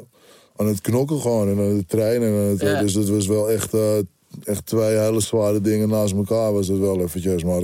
[0.56, 1.48] aan het knokken gewoon.
[1.50, 2.28] En aan het trainen.
[2.28, 2.82] En het, Ja.
[2.82, 3.98] Dus dat was wel echt, eh,
[4.44, 7.44] echt twee hele zware dingen naast elkaar was dat wel eventjes.
[7.44, 7.62] Maar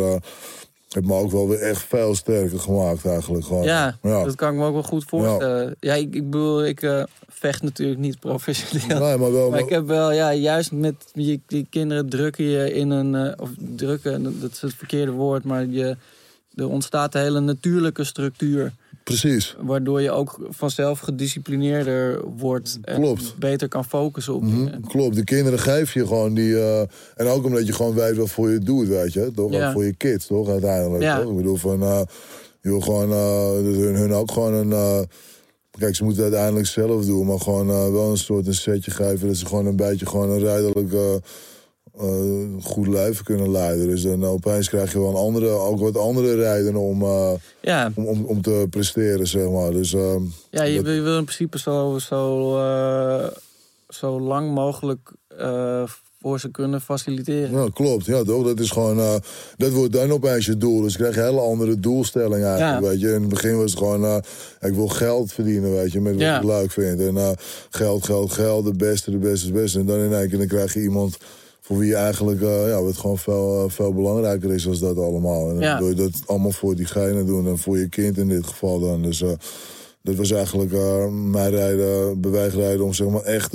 [0.90, 3.46] het me ook wel weer echt veel sterker gemaakt eigenlijk.
[3.46, 3.64] Gewoon.
[3.64, 4.24] Ja, ja.
[4.24, 5.76] dat kan ik me ook wel goed voorstellen.
[5.80, 9.00] Ja, ik, ik bedoel, ik eh, vecht natuurlijk niet professioneel.
[9.00, 9.50] Nee, maar wel...
[9.50, 13.34] Maar ik heb wel, ja, juist met je, die kinderen drukken je in een, eh,
[13.38, 15.98] of drukken, dat is het verkeerde woord, maar je,
[16.56, 18.74] er ontstaat een hele natuurlijke structuur.
[19.08, 19.56] Precies.
[19.60, 22.78] Waardoor je ook vanzelf gedisciplineerder wordt.
[22.82, 23.36] En Klopt.
[23.40, 24.82] beter kan focussen op Mhm, dingen.
[24.88, 26.60] Klopt, de kinderen geef je gewoon die...
[26.60, 26.80] eh,
[27.16, 29.32] en ook omdat je gewoon weet wat voor je doet, weet je.
[29.36, 29.52] Toch?
[29.52, 29.68] Ja.
[29.68, 30.50] Ook voor je kids, toch?
[30.50, 31.22] Uiteindelijk, Ja.
[31.22, 31.30] toch?
[31.32, 31.82] Ik bedoel, van...
[31.82, 32.02] eh,
[32.62, 33.10] je wil gewoon...
[33.64, 35.08] dat hun, hun ook gewoon een...
[35.80, 37.26] kijk, ze moeten het uiteindelijk zelf doen.
[37.26, 39.28] Maar gewoon wel een soort een setje geven...
[39.28, 41.22] dat ze gewoon een beetje gewoon een rijdelijk...
[42.00, 42.08] eh,
[42.42, 43.88] eh, goed leven kunnen leiden.
[43.88, 47.32] Dus dan opeens krijg je wel een andere, ook wat andere redenen om, eh,
[47.62, 49.72] Ja, om, om, om te presteren, zeg maar.
[49.72, 53.28] Dus, ehm, ja je, dat- wil, je wil in principe zo, zo, eh,
[53.90, 55.84] zo lang mogelijk eh,
[56.22, 57.52] voor ze kunnen faciliteren.
[57.64, 58.06] Ja, klopt.
[58.06, 58.44] Ja, toch?
[58.46, 59.00] Dat is gewoon...
[59.00, 59.16] eh,
[59.58, 60.82] dat wordt dan opeens je doel.
[60.82, 62.90] Dus je krijgt een hele andere doelstelling eigenlijk, Ja.
[62.90, 63.08] weet je.
[63.14, 64.04] In het begin was het gewoon...
[64.06, 64.18] eh,
[64.62, 66.38] ik wil geld verdienen, weet je, met wat Ja.
[66.38, 67.00] ik leuk vind.
[67.00, 67.30] En eh,
[67.70, 69.80] geld, geld, geld, de beste, de beste, de beste.
[69.80, 71.18] En dan in één keer dan krijg je iemand
[71.68, 72.42] voor wie eigenlijk...
[72.42, 75.48] eh, ja, wat gewoon veel, eh, veel belangrijker is dan dat allemaal.
[75.50, 75.78] En dan Ja.
[75.80, 77.48] wil je dat allemaal voor diegene doen.
[77.48, 79.02] En voor je kind in dit geval dan.
[79.02, 79.22] Dus...
[79.22, 79.32] eh,
[80.02, 83.52] dat was eigenlijk eh, mijn rijden, beweegrijden om zeg maar echt...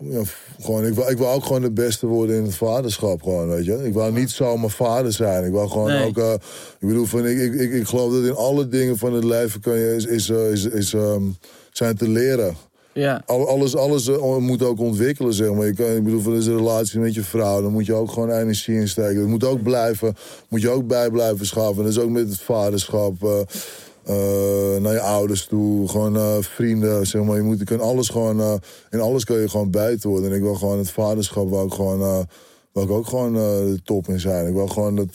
[0.00, 0.22] ja,
[0.60, 3.64] gewoon, ik, wou, ik wou ook gewoon de beste worden in het vaderschap, gewoon, weet
[3.64, 3.84] je.
[3.86, 5.44] Ik wou niet zomaar vader zijn.
[5.44, 6.06] Ik wou gewoon Nee.
[6.06, 6.18] ook...
[6.80, 9.60] ik bedoel, van, ik, ik, ik, ik geloof dat in alle dingen van het leven
[9.60, 11.22] kan je, is, is, is, is, ehm,
[11.72, 12.56] zijn te leren.
[12.94, 15.66] Ja, Al- Alles, alles eh, moet ook ontwikkelen, zeg maar.
[15.66, 18.88] Ik bedoel, van een relatie met je vrouw, dan moet je ook gewoon energie in
[18.88, 19.20] steken.
[19.20, 20.14] Dat moet ook blijven,
[20.48, 21.84] moet je ook bij blijven schaffen.
[21.84, 23.40] Dat is ook met het vaderschap, eh,
[24.04, 27.36] eh, naar je ouders toe, gewoon vrienden, zeg maar.
[27.36, 30.30] Je, moet, je alles gewoon, in alles kan je gewoon buiten worden.
[30.30, 31.98] En ik wil gewoon het vaderschap, wou ik gewoon,
[32.72, 34.46] wou ik ook gewoon top in zijn.
[34.46, 35.12] Ik wil gewoon dat,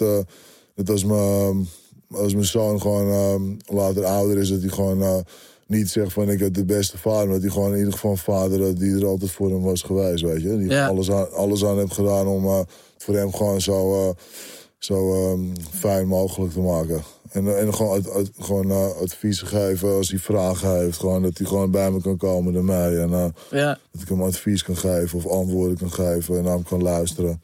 [0.75, 1.67] dat als mijn,
[2.11, 5.23] als mijn zoon gewoon later ouder is, dat hij gewoon...
[5.69, 8.11] niet zegt van ik heb de beste vader, maar dat hij gewoon in ieder geval
[8.11, 10.57] een vader had die er altijd voor hem was geweest, weet je.
[10.57, 10.87] Die Ja.
[10.87, 12.59] alles, aan, alles aan heeft gedaan om eh,
[12.97, 14.15] voor hem gewoon zo, eh,
[14.77, 17.01] zo ehm, fijn mogelijk te maken.
[17.31, 20.97] En, en gewoon, ad- ad- gewoon eh, adviezen geven als hij vragen heeft.
[20.97, 22.97] Gewoon dat hij gewoon bij me kan komen naar mij.
[22.97, 23.79] En ja.
[23.91, 27.41] dat ik hem advies kan geven of antwoorden kan geven en naar hem kan luisteren.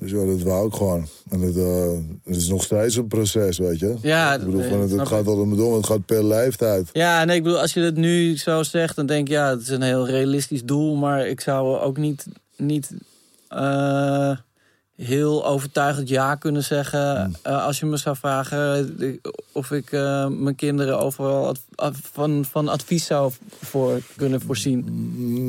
[0.00, 1.06] Dus ja, dat wou ik gewoon.
[1.30, 1.92] En het, eh,
[2.24, 3.94] het is nog steeds een proces, weet je.
[4.02, 6.88] Ja, ik bedoel, van, het, het gaat altijd om, het gaat per leeftijd.
[6.92, 9.60] Ja, nee, ik bedoel, als je het nu zo zegt, dan denk ik, ja, het
[9.60, 12.90] is een heel realistisch doel, maar ik zou ook niet, niet,
[13.48, 14.36] eh,
[14.96, 17.22] heel overtuigend ja kunnen zeggen.
[17.24, 17.34] Hmm.
[17.42, 18.96] eh, als je me zou vragen
[19.52, 19.90] of ik
[20.28, 24.84] mijn kinderen overal ad- ad- van, van advies zou voor kunnen voorzien.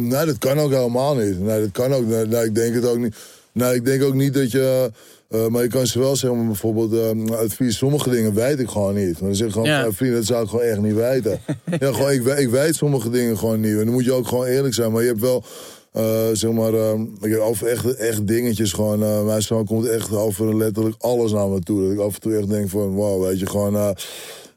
[0.07, 1.39] Nee, dat kan ook helemaal niet.
[1.39, 2.05] Nee, dat kan ook.
[2.05, 3.15] Nee, ik denk het ook niet.
[3.53, 4.91] Nee, ik denk ook niet dat je.
[5.29, 7.77] eh, maar je kan ze wel zeggen, maar bijvoorbeeld eh, advies.
[7.77, 9.11] Sommige dingen weet ik gewoon niet.
[9.19, 9.83] Maar dan zeg ik gewoon, Ja.
[9.83, 9.91] ja.
[9.91, 11.39] vrienden, dat zou ik gewoon echt niet weten.
[11.79, 13.71] ja, gewoon, ik, ik weet sommige dingen gewoon niet.
[13.77, 14.91] En dan moet je ook gewoon eerlijk zijn.
[14.91, 15.43] Maar je hebt wel,
[15.91, 19.03] eh, zeg maar, eh, ik heb over echt, echt dingetjes gewoon.
[19.03, 21.81] eh, mijn zoon komt echt over letterlijk alles naar me toe.
[21.83, 23.75] Dat ik af en toe echt denk van, wow, weet je, gewoon.
[23.75, 23.89] eh,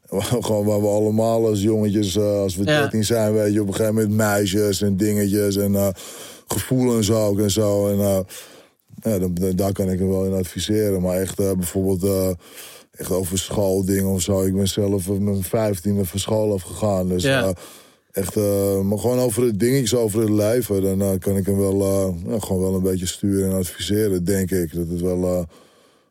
[0.45, 2.79] gewoon waar we allemaal als jongetjes, eh, als we Ja.
[2.81, 5.87] 13 zijn, weet je, op een gegeven moment meisjes en dingetjes en eh,
[6.47, 7.87] gevoelens ook en zo.
[7.87, 8.19] En eh,
[9.05, 11.01] ja, dan, daar kan ik hem wel in adviseren.
[11.01, 12.29] Maar echt eh, bijvoorbeeld eh,
[12.91, 14.41] echt over schooldingen of zo.
[14.43, 17.07] Ik ben zelf met mijn 15 van school afgegaan.
[17.07, 17.43] Dus Ja.
[17.43, 17.49] eh,
[18.11, 18.35] echt,
[18.83, 20.97] maar gewoon over de dingetjes, over het lijven.
[20.97, 21.77] Dan kan ik hem wel,
[22.27, 24.73] ja, gewoon wel een beetje sturen en adviseren, denk ik.
[24.75, 25.45] Dat het wel...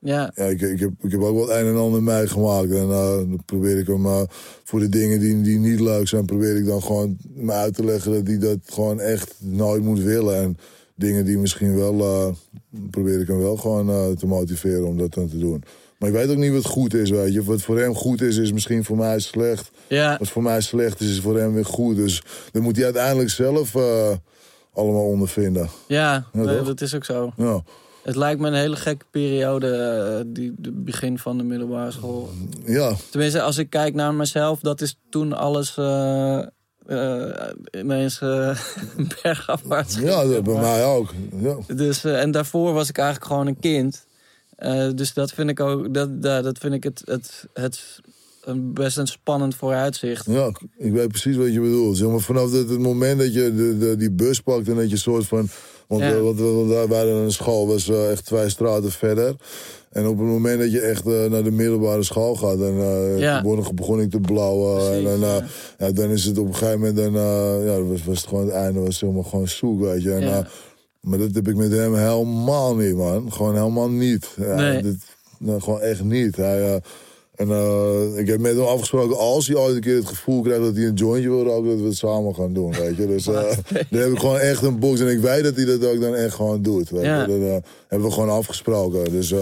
[0.01, 2.71] Ja, ja, ik, ik, heb, ik heb ook wel een en ander meegemaakt.
[2.71, 4.23] En dan probeer ik hem eh,
[4.65, 7.85] voor de dingen die, die niet leuk zijn, probeer ik dan gewoon me uit te
[7.85, 10.37] leggen dat hij dat gewoon echt nooit moet willen.
[10.43, 10.57] En
[10.95, 12.35] dingen die misschien wel, eh,
[12.91, 15.63] probeer ik hem wel gewoon eh, te motiveren om dat dan te doen.
[15.99, 17.45] Maar ik weet ook niet wat goed is, weet je.
[17.45, 19.71] Wat voor hem goed is, is misschien voor mij slecht.
[19.89, 21.97] ja, Wat voor mij slecht is, is voor hem weer goed.
[21.97, 24.11] Dus dat moet hij uiteindelijk zelf eh,
[24.73, 25.69] allemaal ondervinden.
[25.89, 27.33] ja, Ja, nee, dat is ook zo.
[27.37, 27.63] Ja.
[28.03, 32.31] Het lijkt me een hele gekke periode, eh, die, de begin van de middelbare school.
[32.67, 35.75] ja, Tenminste, als ik kijk naar mezelf, dat is toen alles
[36.87, 38.59] eh, ineens eh
[39.23, 39.99] bergafwaarts.
[39.99, 41.13] ja dat bij mij ook.
[41.41, 41.57] Ja.
[41.75, 44.07] Dus, eh, en daarvoor was ik eigenlijk gewoon een kind.
[44.97, 48.01] Dus dat vind ik ook, dat, dat, vind ik het, het, het
[48.45, 50.27] een best een spannend vooruitzicht.
[50.27, 51.97] Ja, ik- weet precies wat je bedoelt.
[51.97, 54.91] Zeg maar, vanaf het, het moment dat je de, de, die bus pakt en dat
[54.91, 55.49] je soort van...
[55.87, 56.13] Want Ja.
[56.15, 59.35] we- wat wij waren een school, was echt twee straten verder.
[59.95, 62.61] En op het moment dat je echt eh, naar de middelbare school gaat...
[62.61, 63.43] en eh Ja.
[63.75, 64.81] begon, ik te blauwen.
[64.81, 65.37] en, Precies, en, eh,
[65.79, 65.87] ja.
[65.87, 66.97] ja, dan is het op een gegeven moment...
[66.97, 67.13] Dan,
[67.65, 70.13] ja, was, was het gewoon het einde, was helemaal gewoon zoek, weet je.
[70.13, 70.47] En, Ja.
[71.01, 73.33] maar dat heb ik met hem helemaal niet, man.
[73.33, 74.29] Gewoon helemaal niet.
[74.37, 74.83] Nee.
[74.83, 75.05] dit-
[75.39, 76.37] nou, gewoon echt niet.
[76.37, 76.81] Hij,
[77.35, 77.49] en
[78.17, 80.85] ik heb met hem afgesproken, als hij ooit een keer het gevoel krijgt dat hij
[80.87, 83.07] een jointje wil roken, dat we het samen gaan doen, weet je.
[83.07, 83.35] Dus eh,
[83.91, 86.15] dan heb ik gewoon echt een box en ik weet dat hij dat ook dan
[86.15, 86.91] echt gewoon doet.
[86.91, 87.21] Weet Ja.
[87.27, 87.39] je?
[87.51, 89.11] Dat hebben we gewoon afgesproken.
[89.11, 89.35] Dus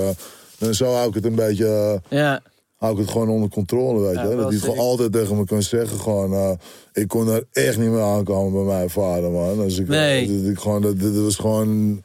[0.62, 2.42] en zo hou ik het een beetje, eh, Ja,
[2.76, 4.18] hou ik het gewoon onder controle, weet je.
[4.28, 6.50] Ja, dat hij het gewoon altijd tegen me kan zeggen, gewoon, eh,
[6.92, 9.58] ik kon daar echt niet meer aankomen bij mijn vader, man.
[9.58, 10.40] Dus ik, Nee.
[10.42, 12.02] dat, ik gewoon, dat, dat was gewoon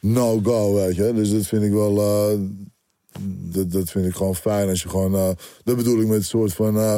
[0.00, 1.12] no-go, weet je.
[1.14, 1.98] Dus dat vind ik wel...
[1.98, 2.38] eh,
[3.52, 5.14] dat, dat vind ik gewoon fijn als je gewoon.
[5.14, 5.28] eh,
[5.64, 6.76] dat bedoel ik met een soort van.
[6.78, 6.96] eh,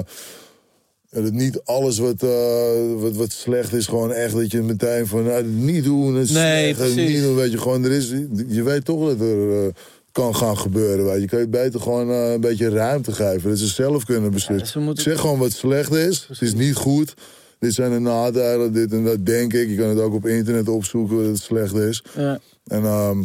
[1.11, 5.65] dat niet alles wat, eh, wat, wat slecht is, gewoon echt dat je meteen van.
[5.65, 7.35] niet doen, het is Nee, slecht, niet doen.
[7.35, 8.09] Weet je, gewoon, er is,
[8.49, 9.73] je weet toch dat er eh,
[10.23, 11.05] kan gaan gebeuren.
[11.05, 11.21] Weet je.
[11.21, 13.49] je kan je beter gewoon eh, een beetje ruimte geven.
[13.51, 14.85] Dat ze zelf kunnen beslissen.
[14.85, 16.27] Ja, Zeg gewoon wat slecht is.
[16.29, 17.15] Het is niet goed.
[17.59, 19.69] Dit zijn de nadelen, dit en dat denk ik.
[19.69, 22.05] Je kan het ook op internet opzoeken dat het slecht is.
[22.17, 22.39] ja.
[22.67, 23.19] En ehm,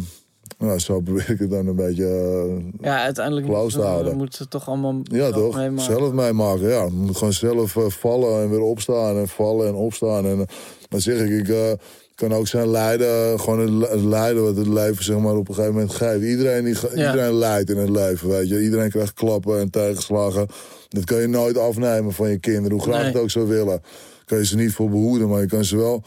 [0.58, 2.04] nou, zo probeer ik het dan een beetje.
[2.06, 4.16] eh, ja uiteindelijk moeten te ze, houden.
[4.16, 5.56] moeten ze toch allemaal Ja, zelf toch?
[5.56, 5.94] meemaken.
[5.96, 6.84] Zelf meemaken, ja.
[6.84, 10.26] Je moet gewoon zelf eh, vallen en weer opstaan en vallen en opstaan.
[10.26, 10.46] En
[10.88, 11.76] dan zeg ik, ik
[12.14, 15.74] kan ook zijn lijden, gewoon het, lijden wat het leven zeg maar, op een gegeven
[15.76, 16.22] moment geeft.
[16.24, 17.10] Iedereen, die, Ja.
[17.12, 18.62] iedereen lijdt in het leven, weet je.
[18.62, 20.46] Iedereen krijgt klappen en tegenslagen.
[20.88, 23.12] Dat kan je nooit afnemen van je kinderen, hoe graag Nee.
[23.12, 23.82] het ook zou willen.
[24.24, 26.02] Kan je ze niet voor behoeden, maar je kan ze wel een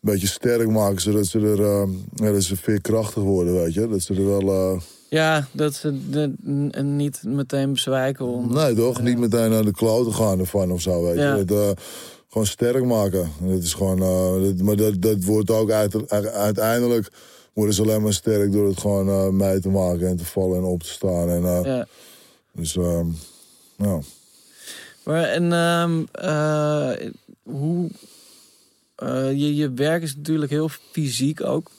[0.00, 1.82] beetje sterk maken, zodat ze er eh,
[2.14, 3.88] ja, dat ze veerkrachtig worden, weet je.
[3.88, 4.40] Dat ze er wel...
[4.52, 6.32] eh, Ja, dat ze de,
[6.82, 8.26] niet meteen bezwijken.
[8.26, 9.02] Om, Nee, toch?
[9.02, 11.20] Niet meteen naar de kloten gaan ervan of zo, weet je.
[11.20, 11.36] Ja.
[11.36, 11.70] Het, eh,
[12.32, 13.30] gewoon sterk maken.
[13.40, 17.08] Dat is gewoon, eh, dat- maar dat, dat wordt ook uit, uiteindelijk
[17.52, 20.56] worden ze alleen maar sterk door het gewoon eh, mee te maken en te vallen
[20.58, 21.28] en op te staan.
[21.28, 21.86] En, eh, Ja.
[22.52, 23.06] Dus, ehm,
[23.76, 23.98] ja.
[25.04, 27.10] Maar en ehm, eh,
[27.42, 27.90] hoe...
[29.36, 31.70] je, je werk is natuurlijk heel fysiek ook.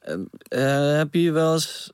[0.00, 1.90] En, eh, heb je je wel eens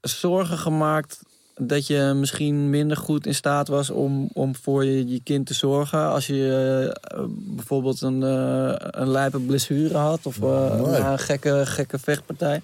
[0.00, 1.20] zorgen gemaakt
[1.60, 5.54] dat je misschien minder goed in staat was om, om voor je, je kind te
[5.54, 11.00] zorgen als je eh, bijvoorbeeld een, eh een lijpe blessure had of eh, Nee.
[11.00, 12.62] een gekke, gekke vechtpartij?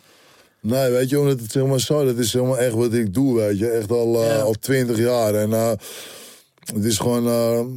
[0.60, 3.36] Nee, weet je, omdat het zeg maar zo, dat is helemaal echt wat ik doe,
[3.36, 3.68] weet je.
[3.68, 4.38] Echt al, Ja.
[4.40, 5.34] al twintig jaar.
[5.34, 7.26] En het is gewoon,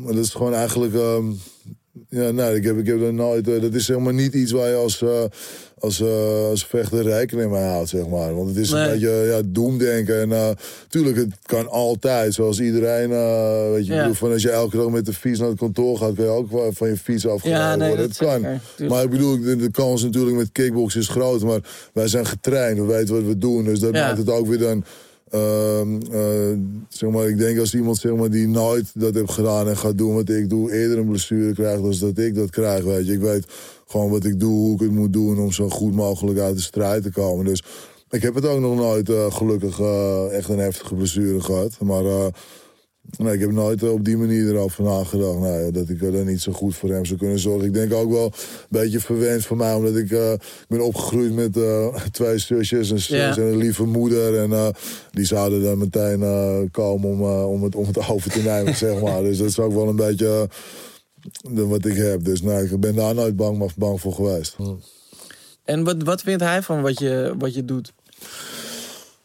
[0.08, 1.26] het is gewoon eigenlijk, ehm,
[2.10, 3.48] Ja, nee, ik heb, ik heb er nooit.
[3.48, 5.24] eh, dat is zeg maar niet iets waar je als, eh,
[5.80, 8.36] als, eh, als vechter rekening mee houdt, zeg maar.
[8.36, 8.84] Want het is Nee.
[8.84, 10.32] een beetje ja, doemdenken.
[10.32, 10.56] En
[10.90, 13.10] tuurlijk, het kan altijd, zoals iedereen.
[13.72, 13.98] weet je, Ja.
[13.98, 16.24] ik bedoel, van als je elke dag met de fiets naar het kantoor gaat, kan
[16.26, 18.08] je ook van je fiets afgeleid Ja, nee, worden.
[18.08, 18.42] dat kan.
[18.76, 18.90] zeker.
[18.92, 21.44] Maar ik bedoel, de, de kans natuurlijk met kickbox is groot.
[21.44, 21.60] Maar
[21.94, 23.64] wij zijn getraind, we weten wat we doen.
[23.64, 24.06] Dus dat Ja.
[24.06, 24.84] maakt het ook weer dan.
[25.34, 26.58] Ehm, eh,
[26.90, 29.98] zeg maar, ik denk als iemand zeg maar, die nooit dat heeft gedaan en gaat
[29.98, 32.84] doen wat ik doe, eerder een blessure krijgt dan dat ik dat krijg.
[32.84, 33.14] Weet je.
[33.14, 33.46] Ik weet
[33.88, 36.62] gewoon wat ik doe, hoe ik het moet doen om zo goed mogelijk uit de
[36.62, 37.46] strijd te komen.
[37.46, 37.64] Dus
[38.10, 41.80] ik heb het ook nog nooit eh, gelukkig eh, echt een heftige blessure gehad.
[41.80, 42.32] Maar
[43.18, 45.40] nee, ik heb nooit eh, op die manier erover nagedacht.
[45.40, 47.68] Nee, dat ik er niet zo goed voor hem zou kunnen zorgen.
[47.68, 48.32] Ik denk ook wel een
[48.70, 50.34] beetje verwend voor mij, omdat ik eh,
[50.68, 54.52] ben opgegroeid met eh, twee zusjes, en een lieve moeder.
[54.52, 54.74] En
[55.12, 56.20] die zouden dan meteen
[56.72, 59.22] komen om, om, het, om het over te nemen, zeg maar.
[59.22, 60.50] Dus dat is ook wel een beetje
[61.42, 62.24] wat ik heb.
[62.24, 64.56] Dus nee, ik ben daar nooit bang, bang voor geweest.
[65.64, 67.94] En wat, wat vindt hij van wat je, wat je doet?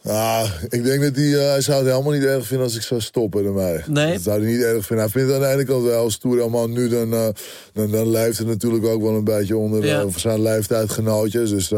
[0.03, 2.83] Ja, ik denk dat hij, eh, hij zou het helemaal niet erg vinden als ik
[2.83, 3.81] zou stoppen ermee.
[3.89, 4.13] Nee?
[4.13, 5.05] Dat zou hij niet erg vinden.
[5.05, 6.41] Hij vindt het aan de ene kant wel stoer.
[6.41, 7.29] Allemaal nu, dan, eh,
[7.73, 10.01] dan, dan leeft het natuurlijk ook wel een beetje onder Ja.
[10.01, 11.51] eh, zijn leeftijdgenootjes.
[11.51, 11.69] Dus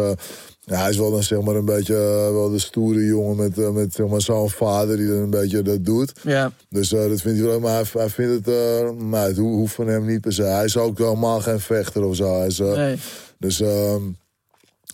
[0.60, 1.94] ja, hij is wel dan zeg maar een beetje
[2.32, 5.84] wel de stoere jongen met, met zeg maar, zo'n vader die dan een beetje dat
[5.84, 6.12] doet.
[6.22, 7.60] Ja, Dus dat vindt hij wel.
[7.60, 10.42] Maar hij, hij vindt het, maar het ho- hoeft van hem niet per se.
[10.42, 12.36] Hij is ook helemaal geen vechter of zo.
[12.38, 12.96] Hij is, nee.
[13.38, 14.02] dus ehm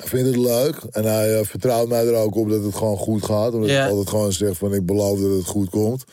[0.05, 0.77] vindt het leuk.
[0.91, 3.53] En hij eh, vertrouwt mij er ook op dat het gewoon goed gaat.
[3.55, 3.85] Omdat Ja.
[3.85, 6.05] ik altijd gewoon zeg van ik beloof dat het goed komt.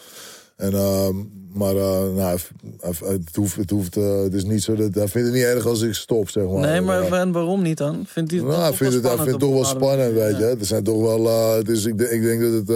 [0.55, 1.15] En, ehm,
[1.53, 2.37] maar eh, nou,
[2.79, 4.93] het, hoeft, het, hoeft, eh, het is niet zo dat...
[4.95, 6.59] Hij vindt het niet erg als ik stop, zeg maar.
[6.61, 8.03] Nee, maar en waarom niet dan?
[8.07, 10.43] Vindt hij het nou, toch vindt het, hij vindt het toch wel spannend, weet je.
[10.43, 12.67] Het zijn toch wel, het is, ik, denk- ik denk dat het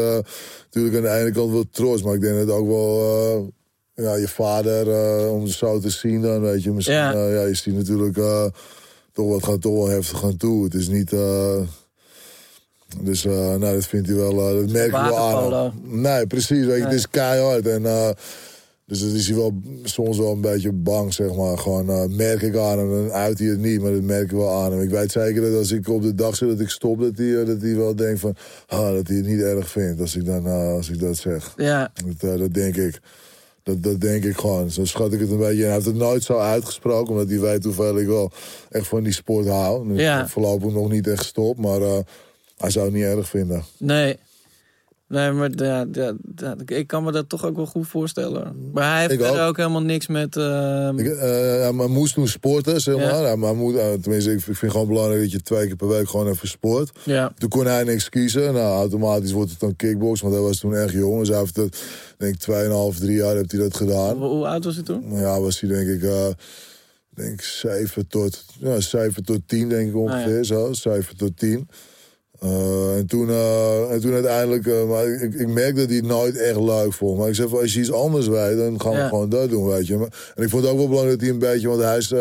[0.71, 3.51] natuurlijk aan de ene kant wel trots, maar ik denk dat het ook wel,
[3.93, 4.87] ja, je vader,
[5.29, 6.71] om het zo te zien dan, weet je.
[6.71, 7.11] Misschien, Ja.
[7.27, 8.17] ja, je ziet natuurlijk
[9.17, 10.63] toch wat gaat toch wel heftig aan toe.
[10.63, 11.59] Het is niet, eh,
[13.01, 15.73] dus eh, nou, dat vindt hij wel, eh, dat merk ik wel aan.
[15.83, 17.81] Nee, precies, weet je, het is keihard en...
[18.85, 21.57] dus dat is hij wel soms wel een beetje bang, zeg maar.
[21.57, 24.51] Gewoon merk ik aan hem, dan uit hij het niet, maar dat merk ik wel
[24.51, 24.81] aan hem.
[24.81, 27.45] Ik weet zeker dat als ik op de dag zit dat ik stop, dat hij,
[27.45, 28.35] dat hij wel denkt van...
[28.67, 31.53] Ah, dat hij het niet erg vindt als ik, dan, als ik dat zeg.
[31.55, 32.99] Ja, Dat, dat denk ik.
[33.67, 34.71] Dat, dat denk ik gewoon.
[34.71, 35.63] Zo schat ik het een beetje in.
[35.63, 38.31] Hij heeft het nooit zo uitgesproken, omdat hij weet hoeveel ik wel
[38.69, 39.87] echt van die sport hou.
[39.87, 40.27] Dus Ja.
[40.27, 41.97] voorlopig nog niet echt gestopt, maar eh,
[42.57, 43.63] hij zou het niet erg vinden.
[43.77, 44.17] nee.
[45.09, 48.69] Nee, maar ja, ja, ja, ik kan me dat toch ook wel goed voorstellen.
[48.73, 49.37] Maar hij heeft ook.
[49.37, 50.35] ook helemaal niks met...
[50.35, 51.19] ehm, Ik, eh,
[51.61, 53.11] hij moest toen sporten, zeg Ja.
[53.11, 53.21] maar.
[53.21, 55.87] Ja, maar moet, eh, tenminste, ik vind het gewoon belangrijk dat je twee keer per
[55.87, 56.91] week gewoon even sport.
[57.03, 58.53] ja, Toen kon hij niks kiezen.
[58.53, 61.19] Nou, automatisch wordt het dan kickbox, want hij was toen echt jong.
[61.19, 61.83] Dus hij heeft het,
[62.17, 64.17] denk ik, 2,5, 3 jaar heeft hij dat gedaan.
[64.17, 65.03] hoe, hoe oud was hij toen?
[65.19, 66.27] Ja, was hij denk ik, eh
[67.15, 70.73] denk 7 tot, ja, 7 tot 10 denk ik ongeveer, Ah, zo.
[70.73, 71.69] 7 tot 10.
[72.39, 76.05] Eh, en, toen, eh, en toen uiteindelijk, eh, maar ik, ik merk dat hij het
[76.05, 77.17] nooit echt leuk vond.
[77.17, 79.07] Maar ik zeg van, als je iets anders weet, dan gaan we Ja.
[79.07, 79.97] gewoon dat doen, weet je.
[79.97, 82.13] Maar, en ik vond het ook wel belangrijk dat hij een beetje, want hij is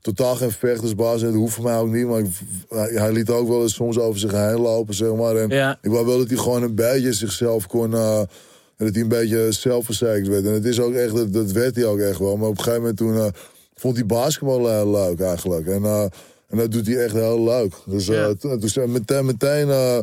[0.00, 1.20] totaal geen vechtersbaas.
[1.20, 2.26] En dat hoeft voor mij ook niet, maar ik,
[2.68, 5.36] hij, hij liet ook wel eens soms over zich heen lopen, zeg maar.
[5.36, 5.78] En Ja.
[5.82, 7.94] ik wou wel dat hij gewoon een beetje zichzelf kon...
[7.94, 8.28] en
[8.76, 10.44] dat hij een beetje zelfverzekerd werd.
[10.46, 12.36] En het is ook echt, dat, dat werd hij ook echt wel.
[12.36, 13.32] Maar op een gegeven moment toen
[13.74, 15.66] vond hij basketbal leuk eigenlijk.
[15.66, 16.10] En,
[16.54, 17.74] en dat doet hij echt heel leuk.
[17.86, 18.34] Dus eh, Ja.
[18.34, 19.98] toen, zijn we meteen, meteen eh,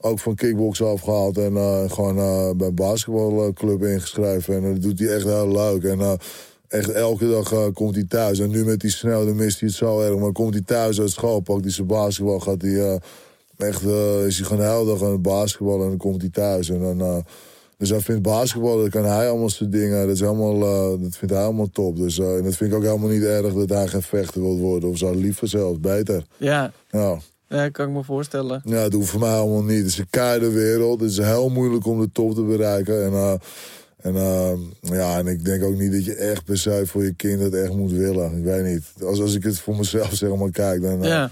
[0.00, 1.38] ook van kickbox afgehaald.
[1.38, 2.16] En eh, gewoon
[2.56, 4.54] bij een basketbalclub ingeschreven.
[4.54, 5.84] En dat doet hij echt heel leuk.
[5.84, 6.18] En
[6.68, 8.38] echt elke dag komt hij thuis.
[8.38, 10.18] En nu met die snel, dan mist hij het zo erg.
[10.18, 13.00] Maar komt hij thuis uit school, pakt hij zijn basketbal, gaat hij...
[13.56, 13.82] Echt,
[14.26, 16.70] is hij gewoon de hele dag aan het basketballen en dan komt hij thuis.
[16.70, 17.24] En dan,
[17.82, 20.06] dus hij vindt basketbal, dat kan hij allemaal zijn dingen.
[20.06, 21.96] Dat, is helemaal, eh, dat vindt hij helemaal top.
[21.96, 24.58] Dus, eh, en dat vind ik ook helemaal niet erg dat hij geen vechter wil
[24.58, 24.88] worden.
[24.88, 26.24] Of zo, liever zelfs, beter.
[26.36, 27.18] Ja, Ja.
[27.48, 28.62] ja, kan ik me voorstellen.
[28.64, 29.78] ja, dat hoeft voor mij allemaal niet.
[29.78, 31.00] Het is een keiharde wereld.
[31.00, 33.04] Het is heel moeilijk om de top te bereiken.
[33.04, 33.34] En, eh,
[33.96, 34.14] en,
[34.80, 37.54] ja, en ik denk ook niet dat je echt per se voor je kind het
[37.54, 38.36] echt moet willen.
[38.38, 39.06] Ik weet niet.
[39.06, 41.02] Als, als ik het voor mezelf zeg maar kijk, dan...
[41.02, 41.30] Ja,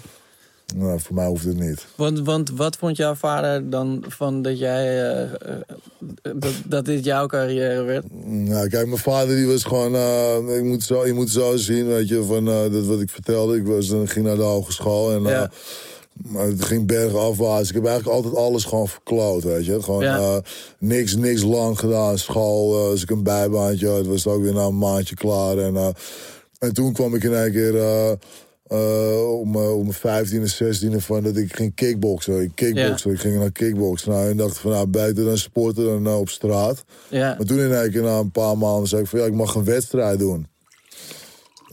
[0.76, 1.86] nou, voor mij hoeft het niet.
[1.94, 5.12] want, want wat vond jouw vader dan van dat jij...
[5.12, 5.30] eh, eh,
[6.34, 8.04] dat, dat dit jouw carrière werd?
[8.24, 9.94] Nou, kijk, mijn vader die was gewoon...
[9.94, 13.56] eh, ik moet zo, je moet zo zien, weet je, van dat wat ik vertelde.
[13.56, 15.22] Ik was, dan ging naar de hogeschool en...
[15.22, 15.50] Ja.
[16.12, 17.68] maar het ging bergafwaarts.
[17.68, 19.82] Ik heb eigenlijk altijd alles gewoon verkloot, weet je.
[19.82, 20.40] Gewoon Ja.
[20.78, 22.18] niks, niks lang gedaan.
[22.18, 25.58] School, eh, als ik een bijbaantje had, was het ook weer na een maandje klaar.
[25.58, 25.94] En,
[26.58, 27.74] en toen kwam ik in één keer...
[28.70, 32.42] eh, om, eh, om mijn 15 en 16 van dat ik ging kickboksen.
[32.42, 34.10] Ik kickboksen, ik ging naar kickboksen.
[34.10, 36.84] Nou, en dacht van, nou, beter dan sporten dan eh, op straat.
[37.08, 39.32] Ja, Maar toen in één keer na een paar maanden zei ik van ja, ik
[39.32, 40.46] mag een wedstrijd doen.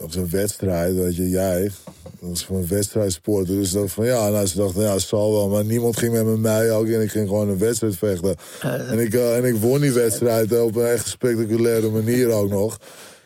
[0.01, 1.71] op zo'n wedstrijd, weet je, jij.
[2.19, 3.47] Dat was van een wedstrijdsport.
[3.47, 5.49] Dus dat van ja, nou, ze dachten, ja, zal wel.
[5.49, 6.87] Maar niemand ging met me mee ook.
[6.87, 8.35] En ik ging gewoon een wedstrijd vechten.
[8.61, 12.77] en, ik, en ik won die wedstrijd op een echt spectaculaire manier ook nog.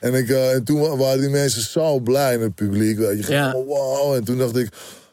[0.01, 2.97] En, ik, eh, en toen waren die mensen zo blij in het publiek.
[2.97, 3.53] Weet je, Ja.
[3.53, 4.13] Wow.
[4.13, 4.69] En toen dacht ik,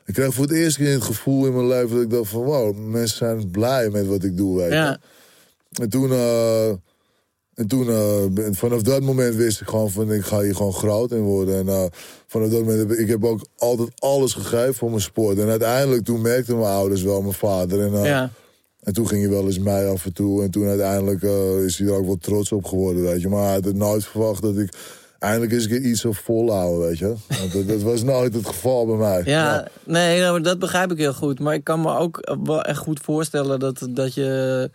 [0.07, 2.43] ik kreeg voor het eerst keer het gevoel in mijn leven dat ik dacht van
[2.43, 4.57] wow, mensen zijn blij met wat ik doe.
[4.57, 4.75] Weet je.
[4.75, 4.99] Ja,
[5.81, 6.69] En toen, eh,
[7.55, 11.13] en toen eh, vanaf dat moment wist ik gewoon van ik ga hier gewoon groot
[11.13, 11.69] in worden.
[11.69, 11.91] En
[12.27, 15.39] vanaf dat moment heb ik, ik heb ook altijd alles gegeven voor mijn sport.
[15.39, 17.81] En uiteindelijk toen merkten mijn ouders wel, mijn vader.
[17.81, 18.31] En, ja.
[18.89, 20.43] En toen ging hij wel eens mij af en toe.
[20.43, 23.29] En toen uiteindelijk eh, is hij er ook wel trots op geworden, weet je.
[23.29, 24.73] Maar hij had het nooit verwacht dat ik
[25.19, 27.15] eindelijk een keer iets zou volhouden, weet je.
[27.29, 29.23] Want dat, dat was nooit het geval bij mij.
[29.25, 31.41] Ja, nee, nou, dat begrijp ik heel goed.
[31.41, 34.71] Maar ik kan me ook wel echt goed voorstellen dat, dat je...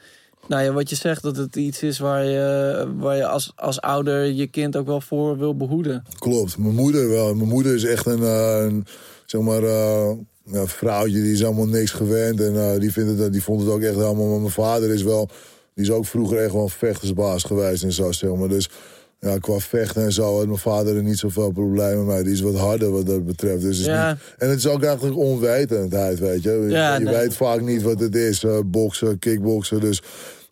[0.47, 3.81] Nou ja, wat je zegt, dat het iets is waar je, waar je als, als
[3.81, 6.03] ouder je kind ook wel voor wil behoeden.
[6.19, 7.35] Klopt, mijn moeder wel.
[7.35, 8.85] Mijn moeder is echt een, eh, een
[9.25, 10.11] zeg maar, eh,
[10.45, 12.41] ja, vrouwtje die is helemaal niks gewend.
[12.41, 14.27] En eh, die, vindt het, die vond het ook echt helemaal.
[14.29, 15.29] Maar mijn vader is wel,
[15.75, 18.47] die is ook vroeger echt wel een vechtersbaas geweest en zo, zeg maar.
[18.49, 18.69] Dus
[19.19, 22.23] ja, qua vechten en zo had mijn vader er niet zoveel problemen mee.
[22.23, 23.61] Die is wat harder wat dat betreft.
[23.61, 24.09] Dus het is Ja.
[24.11, 26.65] niet, en het is ook eigenlijk onwetendheid, weet je.
[26.69, 27.15] Ja, je nee.
[27.15, 29.79] weet vaak niet wat het is, eh, boksen, kickboksen.
[29.79, 30.01] Dus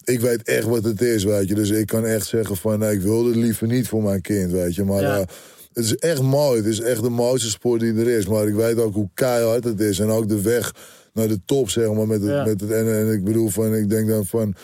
[0.03, 1.55] ik weet echt wat het is, weet je.
[1.55, 4.51] Dus ik kan echt zeggen van, nee, ik wil het liever niet voor mijn kind,
[4.51, 4.83] weet je.
[4.83, 5.19] Maar Ja.
[5.19, 5.25] eh,
[5.73, 6.57] het is echt mooi.
[6.57, 8.27] Het is echt de mooiste sport die er is.
[8.27, 9.99] Maar ik weet ook hoe keihard het is.
[9.99, 10.73] En ook de weg
[11.13, 12.07] naar de top, zeg maar.
[12.07, 12.43] Met het, Ja.
[12.45, 14.55] met het, en, en ik bedoel, van, ik denk dan van...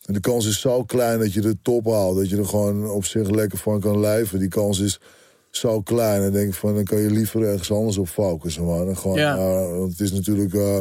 [0.00, 2.16] De kans is zo klein dat je de top haalt.
[2.16, 4.38] Dat je er gewoon op zich lekker van kan leven.
[4.38, 5.00] Die kans is
[5.50, 6.22] zo klein.
[6.22, 8.64] En denk van, dan kan je liever ergens anders op focussen.
[8.64, 8.88] Man.
[8.88, 9.36] En gewoon, Ja.
[9.76, 10.54] want het is natuurlijk...
[10.54, 10.78] eh,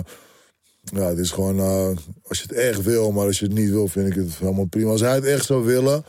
[0.84, 1.60] ja, het is gewoon...
[1.60, 1.90] eh,
[2.24, 4.66] als je het echt wil, maar als je het niet wil, vind ik het helemaal
[4.66, 4.92] prima.
[4.92, 6.04] Als hij het echt zou willen...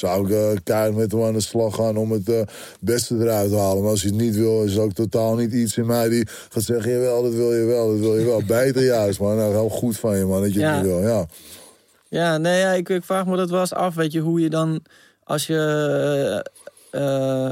[0.00, 2.40] Zou ik eh keihard met hem aan de slag gaan om het eh,
[2.80, 3.82] beste eruit te halen.
[3.82, 6.28] Maar als hij het niet wil, is er ook totaal niet iets in mij die
[6.48, 8.42] gaat zeggen: Jawel, dat wil je wel, dat wil je wel.
[8.58, 9.36] Beter juist, man.
[9.36, 10.76] Nou, heel goed van je, man, dat je het Ja.
[10.76, 11.00] niet wil.
[11.00, 11.26] Ja.
[12.08, 13.94] Ja, nee, ja, ik, ik vraag me dat wel eens af.
[13.94, 14.82] Weet je, hoe je dan,
[15.24, 16.44] als je.
[16.90, 17.50] eh,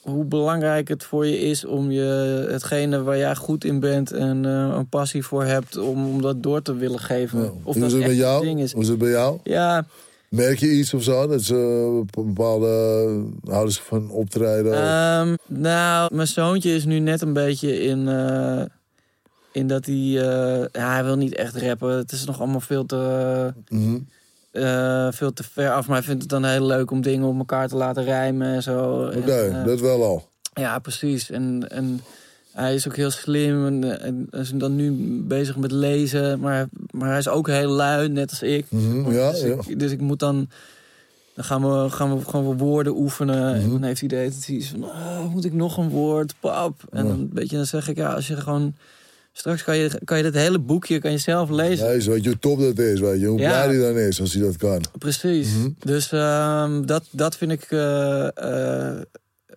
[0.00, 4.44] hoe belangrijk het voor je is om je hetgene waar jij goed in bent en
[4.44, 7.38] een passie voor hebt, om, om dat door te willen geven.
[7.42, 7.50] Ja.
[7.62, 8.44] Of Hoe dat is het echt een jou?
[8.44, 8.72] ding is.
[8.72, 9.38] Hoe is het bij jou?
[9.44, 9.84] Ja,
[10.30, 11.26] Merk je iets of zo?
[11.26, 12.68] Dat ze bepaalde
[13.44, 14.72] houden ze van optreden?
[14.72, 18.08] Ehm, nou, mijn zoontje is nu net een beetje in.
[18.08, 18.62] eh,
[19.52, 19.94] in dat hij.
[19.96, 21.90] eh, ja, hij wil niet echt rappen.
[21.96, 23.54] Het is nog allemaal veel te.
[23.68, 23.98] Mhm.
[24.50, 25.86] eh, veel te ver af.
[25.86, 28.62] Maar hij vindt het dan heel leuk om dingen op elkaar te laten rijmen en
[28.62, 29.04] zo.
[29.16, 30.28] Oké, dat wel al.
[30.54, 31.30] Ja, precies.
[31.30, 32.00] En, en
[32.52, 34.92] hij is ook heel slim en, en is dan nu
[35.28, 36.40] bezig met lezen.
[36.40, 38.64] Maar, maar hij is ook heel lui, net als ik.
[38.68, 39.56] Mhm, Ja, dus, ja.
[39.66, 40.48] ik dus ik moet dan...
[41.34, 43.54] Dan gaan we, gaan we gewoon woorden oefenen.
[43.54, 43.70] En Mhm.
[43.70, 44.84] dan heeft hij de hele tijd iets van...
[44.84, 46.34] "Oh, moet ik nog een woord?
[46.40, 46.80] Pap.
[46.90, 48.74] En dan, weet je, dan zeg ik, ja, als je gewoon...
[49.32, 51.86] Straks kan je, kan je dit hele boekje kan je zelf lezen.
[51.86, 53.26] Nee, weet je top dat is, weet je.
[53.26, 53.48] Hoe Ja.
[53.64, 54.80] blij hij dan is als hij dat kan.
[54.98, 55.48] Precies.
[55.54, 55.68] Mhm.
[55.78, 57.62] Dus ehm, dat, dat vind ik.
[57.70, 59.00] eh, eh,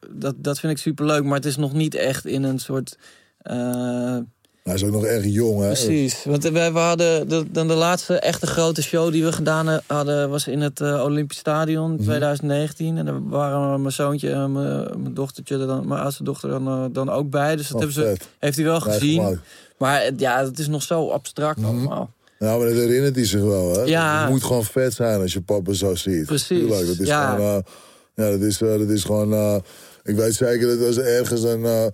[0.09, 1.23] dat, dat vind ik superleuk.
[1.23, 2.97] Maar het is nog niet echt in een soort.
[3.41, 4.17] eh,
[4.63, 5.67] Hij is ook nog erg jong, hè.
[5.67, 6.23] precies.
[6.23, 7.27] Want we, we hadden.
[7.29, 10.29] De, dan de laatste echte grote show die we gedaan hadden.
[10.29, 12.03] was in het eh, Olympisch Stadion in Mhm.
[12.03, 12.97] 2019.
[12.97, 16.67] En daar waren mijn zoontje en mijn, mijn dochtertje, er dan, mijn oudste dochter, dan,
[16.67, 17.55] eh, dan ook bij.
[17.55, 19.39] Dus dat Oh, hebben ze, heeft hij wel gezien.
[19.77, 21.67] Maar ja, het is nog zo abstract Mhm.
[21.67, 22.09] allemaal.
[22.39, 23.81] Nou, maar dat herinnert hij zich wel, hè.
[23.81, 24.21] Ja.
[24.21, 26.25] Het moet gewoon vet zijn als je papa zo ziet.
[26.25, 27.35] Precies, Tuurlijk, dat is ja.
[27.35, 27.63] gewoon...
[28.15, 29.61] ja, dat is, dat is gewoon...
[30.03, 31.65] ik weet zeker dat als er ergens een...
[31.65, 31.85] eh,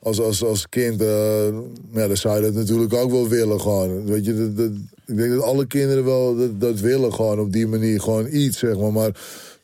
[0.00, 1.00] als, als, als kind...
[1.00, 1.46] eh,
[1.92, 4.04] ja, dan zou je dat natuurlijk ook wel willen, gewoon.
[4.06, 7.52] Weet je, dat, dat- ik denk dat alle kinderen wel dat, dat willen, gewoon op
[7.52, 8.00] die manier.
[8.00, 8.92] Gewoon iets, zeg maar.
[8.92, 9.10] Maar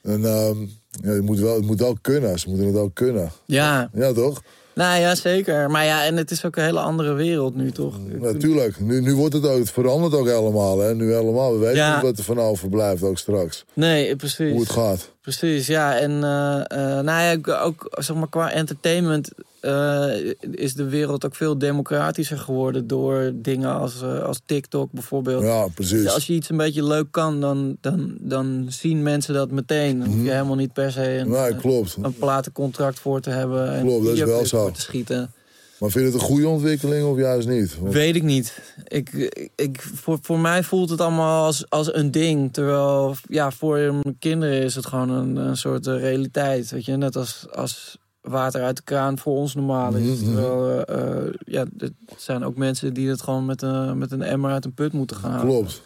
[0.03, 0.57] en, ehm,
[1.03, 2.38] ja, het, moet wel, het moet ook kunnen.
[2.38, 3.30] Ze moeten het ook kunnen.
[3.46, 4.42] Ja, Ja, toch?
[4.74, 5.70] Nou ja, zeker.
[5.70, 7.94] Maar ja, en het is ook een hele andere wereld nu, toch?
[8.20, 8.80] Natuurlijk.
[8.80, 9.58] Nu, nu wordt het ook...
[9.58, 10.94] Het verandert ook helemaal, hè.
[10.94, 11.52] Nu helemaal.
[11.52, 11.94] We weten Ja.
[11.94, 13.64] niet wat er van overblijft ook straks.
[13.74, 14.50] Nee, precies.
[14.52, 15.10] Hoe het gaat.
[15.20, 15.98] Precies, ja.
[15.98, 19.30] En eh, eh, nou ja, ook- ook zeg maar, qua entertainment
[19.62, 25.42] eh, is de wereld ook veel democratischer geworden door dingen als, eh, als TikTok bijvoorbeeld.
[25.42, 26.08] Ja, Dus precies.
[26.08, 29.98] als je iets een beetje leuk kan, dan, dan, dan zien mensen dat meteen.
[29.98, 31.40] Dan hoef je helemaal niet per se een, Mhm.
[31.40, 31.96] Nee, klopt.
[32.02, 33.72] een platencontract voor te hebben.
[33.72, 34.70] En Klopt, dat is wel zo.
[34.70, 35.32] te schieten.
[35.78, 37.76] Maar vind je het een goede ontwikkeling of juist niet?
[37.82, 38.62] Weet ik niet.
[38.88, 39.08] Ik,
[39.56, 42.52] ik, voor, voor mij voelt het allemaal als, als een ding.
[42.52, 46.70] Terwijl ja, voor mijn kinderen is het gewoon een, een soort eh, realiteit.
[46.70, 46.96] Weet je?
[46.96, 50.20] Net als, als water uit de kraan voor ons normaal is.
[50.20, 50.24] Mhm.
[50.32, 50.96] Terwijl eh,
[51.26, 54.64] eh, ja, er zijn ook mensen die het gewoon met een, met een emmer uit
[54.64, 55.46] een put moeten gaan halen.
[55.46, 55.82] Klopt.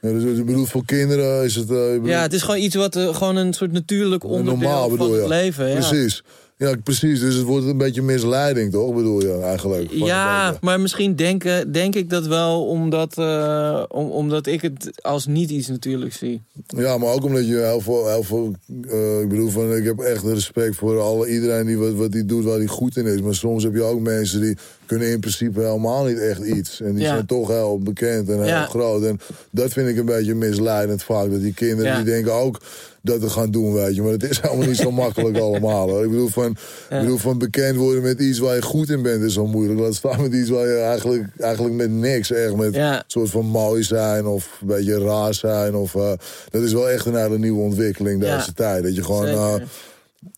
[0.00, 1.70] Ja, dus je bedoelt voor kinderen is het...
[1.70, 5.12] eh, bedoelt- Ja, het is gewoon iets wat gewoon een soort natuurlijk onderdeel Normaal van
[5.12, 5.68] het leven.
[5.68, 5.74] Ja.
[5.74, 6.22] Precies.
[6.58, 7.20] Ja, precies.
[7.20, 8.94] Dus het wordt een beetje misleiding, toch?
[8.94, 9.90] Bedoel je eigenlijk?
[9.92, 15.26] Ja, maar misschien denken, denk ik dat wel omdat, eh, om, omdat ik het als
[15.26, 16.42] niet iets natuurlijk zie.
[16.66, 18.08] Ja, maar ook omdat je heel veel...
[18.08, 18.52] Heel veel
[18.88, 22.24] eh, ik bedoel, van, ik heb echt respect voor alle, iedereen die wat, wat die
[22.24, 23.20] doet waar hij goed in is.
[23.20, 24.56] Maar soms heb je ook mensen die
[24.86, 26.80] kunnen in principe helemaal niet echt iets.
[26.80, 27.08] En die Ja.
[27.14, 28.66] zijn toch heel bekend en heel Ja.
[28.66, 29.02] groot.
[29.04, 31.30] En dat vind ik een beetje misleidend vaak.
[31.30, 31.96] Dat die kinderen Ja.
[31.96, 32.60] die denken ook
[33.08, 34.02] dat te gaan doen, weet je.
[34.02, 35.88] Maar het is helemaal niet zo makkelijk allemaal.
[35.88, 36.04] Hoor.
[36.04, 36.56] Ik bedoel, van,
[36.90, 36.96] Ja.
[36.96, 39.80] ik bedoel, van bekend worden met iets waar je goed in bent is zo moeilijk.
[39.80, 42.96] Laat staan met iets waar je eigenlijk, eigenlijk met niks echt met Ja.
[42.96, 45.74] een soort van mooi zijn of een beetje raar zijn.
[45.74, 46.12] Of, eh,
[46.50, 48.46] dat is wel echt een hele nieuwe ontwikkeling deze Ja.
[48.54, 48.82] tijd.
[48.82, 49.26] Dat je gewoon...
[49.26, 49.54] Eh,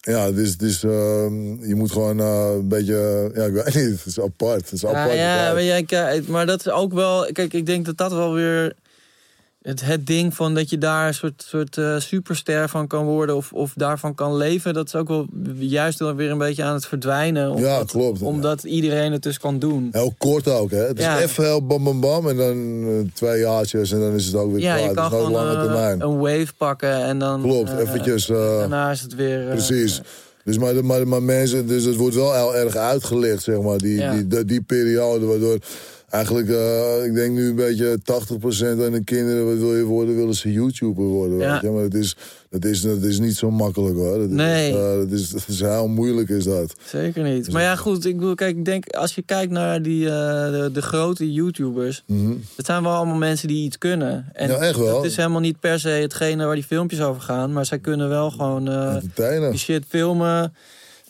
[0.01, 3.31] ja, het is, het is, ehm, je moet gewoon eh, een beetje...
[3.35, 3.85] Ja, ik weet niet.
[3.91, 4.61] Het is apart.
[4.61, 5.17] Het is Ja, apart.
[5.19, 7.27] ja maar, kijk, maar dat is ook wel.
[7.33, 8.73] Kijk, ik denk dat dat wel weer.
[9.63, 13.37] Het, het ding van dat je daar een soort, soort eh, superster van kan worden
[13.37, 15.27] of, of daarvan kan leven, dat is ook wel
[15.59, 17.51] juist wel weer een beetje aan het verdwijnen.
[17.51, 18.23] Omdat, Ja, klopt.
[18.23, 19.89] Omdat iedereen het dus kan doen.
[19.93, 20.79] Heel kort ook, hè.
[20.87, 21.21] Het is Ja.
[21.21, 22.29] even heel bam, bam, bam.
[22.29, 24.89] En dan eh, twee jaartjes en dan is het ook weer Ja, klaar.
[24.89, 26.01] je kan gewoon lange eh, termijn.
[26.01, 27.43] een wave pakken en dan.
[27.43, 28.27] Klopt, eventjes...
[28.27, 29.45] daarna is het weer.
[29.45, 30.01] Precies.
[30.45, 34.11] Dus maar, maar, maar mensen, dus het wordt wel heel erg uitgelegd, zeg maar, die,
[34.11, 35.27] die, die, die periode.
[35.27, 35.59] Waardoor
[36.11, 40.17] eigenlijk, eh, ik denk nu een beetje 80% van de kinderen, wat wil je worden,
[40.17, 41.39] willen ze YouTuber worden.
[41.39, 41.53] Ja.
[41.53, 41.71] Weet je?
[41.71, 42.17] Maar dat is,
[42.51, 44.19] dat, is, dat is niet zo makkelijk hoor.
[44.19, 44.73] Dat is, Nee.
[44.77, 46.75] eh, dat, is, dat is heel moeilijk, is dat.
[46.87, 47.53] Zeker niet.
[47.53, 48.05] Maar ja, goed.
[48.07, 50.13] Ik bedoel, kijk, ik denk als je kijkt naar die, eh,
[50.51, 52.03] de, de grote YouTubers.
[52.07, 52.33] Mhm.
[52.57, 54.29] Het zijn wel allemaal mensen die iets kunnen.
[54.33, 54.97] En Ja, echt wel.
[54.97, 57.53] Het is helemaal niet per se hetgene waar die filmpjes over gaan.
[57.53, 58.65] Maar zij kunnen wel gewoon
[59.51, 60.55] die shit filmen.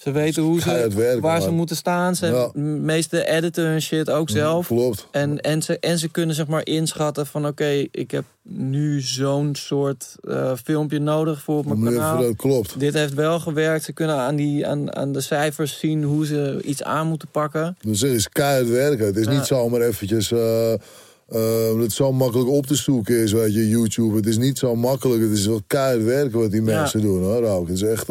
[0.03, 2.15] Ze weten hoe ze, werken, waar ze moeten staan.
[2.17, 2.51] Ze Ja.
[2.53, 4.67] de meeste editen hun shit ook zelf.
[4.67, 5.07] Klopt.
[5.11, 7.47] En, en, ze, en ze kunnen zeg maar inschatten van...
[7.47, 12.17] oké, ik heb nu zo'n soort eh, filmpje nodig voor op mijn Meneer kanaal.
[12.17, 12.81] Verdeut, klopt.
[12.81, 13.85] Dit heeft wel gewerkt.
[13.85, 17.77] Ze kunnen aan, die, aan, aan de cijfers zien hoe ze iets aan moeten pakken.
[17.81, 19.07] Dus het is keihard werken.
[19.07, 19.31] Het is Ja.
[19.33, 20.29] niet zomaar eventjes...
[20.29, 24.17] dat het zo makkelijk op te zoeken is, weet je, YouTube.
[24.17, 25.23] Het is niet zo makkelijk.
[25.23, 26.79] Het is wel keihard werken wat die Ja.
[26.81, 27.61] mensen doen, hoor.
[27.67, 28.09] Het is echt...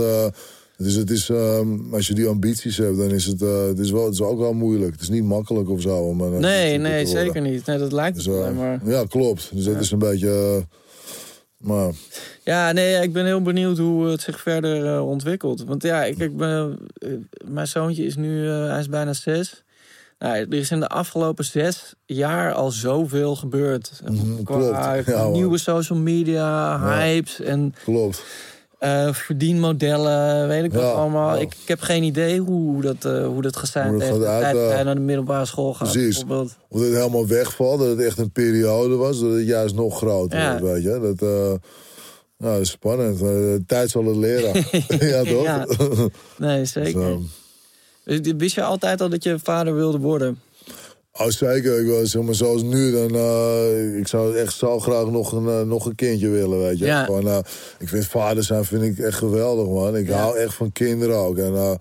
[0.88, 3.92] eh, het is, ehm, als je die ambities hebt, dan is het, eh, het, is
[3.92, 4.92] wel, het is ook wel moeilijk.
[4.92, 7.66] Het is niet makkelijk of zo om een Nee, nee, zeker niet.
[7.66, 8.52] Nee, dat lijkt Dus, eh.
[8.52, 8.80] Maar...
[8.86, 9.50] Ja, klopt.
[9.54, 10.30] Dus dat is een beetje...
[10.30, 10.78] eh,
[11.58, 11.92] maar
[12.44, 15.64] Ja, nee, ik ben heel benieuwd hoe het zich verder eh, ontwikkelt.
[15.64, 17.10] Want ja, ik, ik ben, eh,
[17.48, 19.64] mijn zoontje is nu, eh, hij is bijna zes.
[20.20, 24.02] Nou, er is in de afgelopen zes jaar al zoveel gebeurd.
[24.06, 25.06] Mhm, Qua klopt.
[25.06, 26.98] Ja, nieuwe social media, Ja.
[27.00, 28.24] hypes en klopt.
[28.80, 31.36] Eh, verdienmodellen, weet ik wat Ja, allemaal.
[31.36, 31.42] ja.
[31.42, 34.96] Ik, ik heb geen idee hoe dat, eh, hoe dat de gaat uit, eh, naar
[34.96, 35.92] de middelbare school gaat.
[35.92, 36.18] precies.
[36.18, 36.58] bijvoorbeeld.
[36.70, 40.40] Of het helemaal wegvalt, dat het echt een periode was, dat het juist nog groter
[40.40, 40.60] Ja.
[40.60, 41.00] wordt, weet je.
[41.18, 41.30] Dat,
[42.38, 43.20] nou, dat is spannend.
[43.68, 44.66] tijd zal het leren.
[45.14, 46.10] ja, toch?
[46.38, 46.92] Nee, zeker.
[47.02, 47.22] Zo.
[48.04, 50.40] Dus Wist je altijd al dat je vader wilde worden?
[51.22, 51.80] Oh, zeker.
[51.80, 55.48] Ik wil, zeg maar, zoals nu, dan, eh, ik zou echt zo graag nog een,
[55.48, 56.86] eh, nog een kindje willen, weet je.
[56.86, 57.04] Ja.
[57.04, 57.38] Gewoon, eh,
[57.80, 59.96] ik vind vader zijn vind ik echt geweldig, man.
[59.98, 60.18] Ik Ja.
[60.18, 61.38] hou echt van kinderen ook.
[61.38, 61.78] En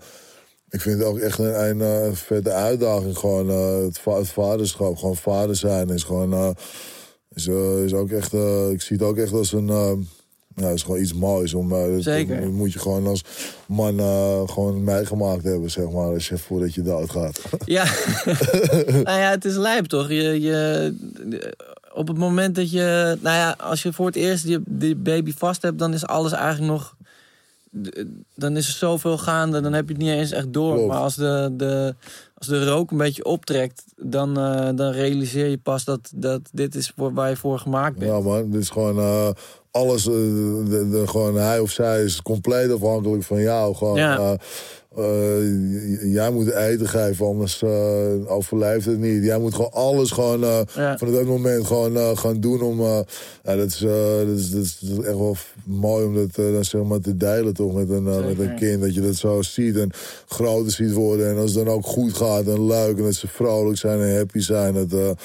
[0.69, 3.49] ik vind het ook echt een, een, vette uitdaging, gewoon
[3.83, 4.97] het, va- het vaderschap.
[4.97, 6.55] Gewoon vader zijn is gewoon,
[7.33, 7.47] is,
[7.85, 8.33] is ook echt,
[8.71, 10.07] ik zie het ook echt als een...
[10.55, 11.53] ja, is gewoon iets moois.
[11.53, 12.41] Om, eh, dat- Zeker.
[12.41, 13.23] Dat moet je gewoon als
[13.67, 17.41] man eh, gewoon meegemaakt hebben, zeg maar, als je voordat je doodgaat.
[17.65, 17.83] Ja,
[19.03, 20.09] nou ja, het is lijp toch?
[20.09, 20.93] Je, je,
[21.93, 25.33] op het moment dat je, nou ja, als je voor het eerst die, die baby
[25.37, 26.95] vast hebt, dan is alles eigenlijk nog,
[28.35, 30.73] dan is er zoveel gaande, dan heb je het niet eens echt door.
[30.73, 30.87] Klopt.
[30.87, 31.95] Maar als de, de,
[32.37, 36.75] als de rook een beetje optrekt, dan, eh, dan realiseer je pas dat, dat dit
[36.75, 38.11] is voor, waar je voor gemaakt bent.
[38.11, 38.49] Ja, man.
[38.51, 39.35] Dit is gewoon
[39.71, 40.07] alles.
[40.07, 43.75] eh, de, de- gewoon hij of zij is compleet afhankelijk van jou.
[43.75, 44.17] Gewoon, Ja.
[44.17, 44.33] eh,
[44.97, 47.63] eh, jij moet eten geven, anders
[48.25, 49.23] overleeft het niet.
[49.23, 50.65] Jij moet gewoon alles gewoon, Ja.
[50.97, 52.81] vanaf dat moment gewoon gaan doen om.
[52.81, 56.99] ja, dat, is, dat, is, dat, is, echt wel mooi om dat dan zeg maar
[56.99, 58.81] te delen toch met een, met een kind.
[58.81, 59.91] Dat je dat zo ziet en
[60.27, 61.29] groter ziet worden.
[61.29, 64.15] En als het dan ook goed gaat en leuk en dat ze vrolijk zijn en
[64.17, 64.73] happy zijn.
[64.89, 65.17] Dat,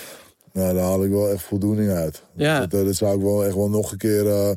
[0.55, 2.22] eh, nou, daar haal ik wel echt voldoening uit.
[2.34, 2.61] Ja.
[2.61, 4.50] Dat, eh, dat zou ik wel echt wel nog een keer, eh,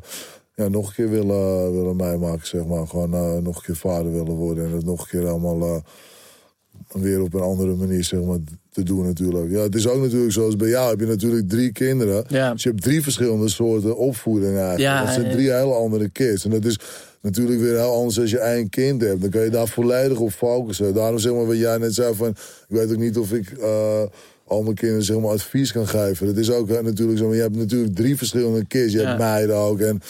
[0.54, 2.86] ja, nog een keer willen, willen meemaken, zeg maar.
[2.86, 4.64] Gewoon eh, nog een keer vader willen worden.
[4.64, 8.38] En dat nog een keer allemaal eh, weer op een andere manier, zeg maar,
[8.70, 9.50] te doen natuurlijk.
[9.50, 12.24] Ja, het is ook natuurlijk zoals bij jou heb je natuurlijk drie kinderen.
[12.28, 12.52] Ja.
[12.52, 14.80] Dus je hebt drie verschillende soorten opvoeding eigenlijk.
[14.80, 15.32] Ja, dat zijn ja.
[15.32, 16.44] drie hele andere kids.
[16.44, 16.78] En dat is
[17.20, 19.20] natuurlijk weer heel anders als je één kind hebt.
[19.20, 20.94] Dan kan je daar volledig op focussen.
[20.94, 22.28] Daarom zeg maar wat jij net zei van...
[22.28, 22.36] Ik
[22.76, 24.02] weet ook niet of ik eh,
[24.48, 26.26] al mijn kinderen zeg maar, advies kan geven.
[26.26, 27.26] Dat is ook natuurlijk zo.
[27.26, 28.92] Maar je hebt natuurlijk drie verschillende kids.
[28.92, 29.06] Je Ja.
[29.06, 29.80] hebt meiden ook.
[29.80, 30.00] En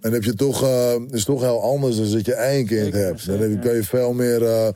[0.00, 2.98] En heb je toch, eh, is toch heel anders dan dat je één kind Zeker,
[3.04, 3.26] hebt.
[3.26, 4.44] Dan heb je, kan je veel meer.
[4.44, 4.68] eh,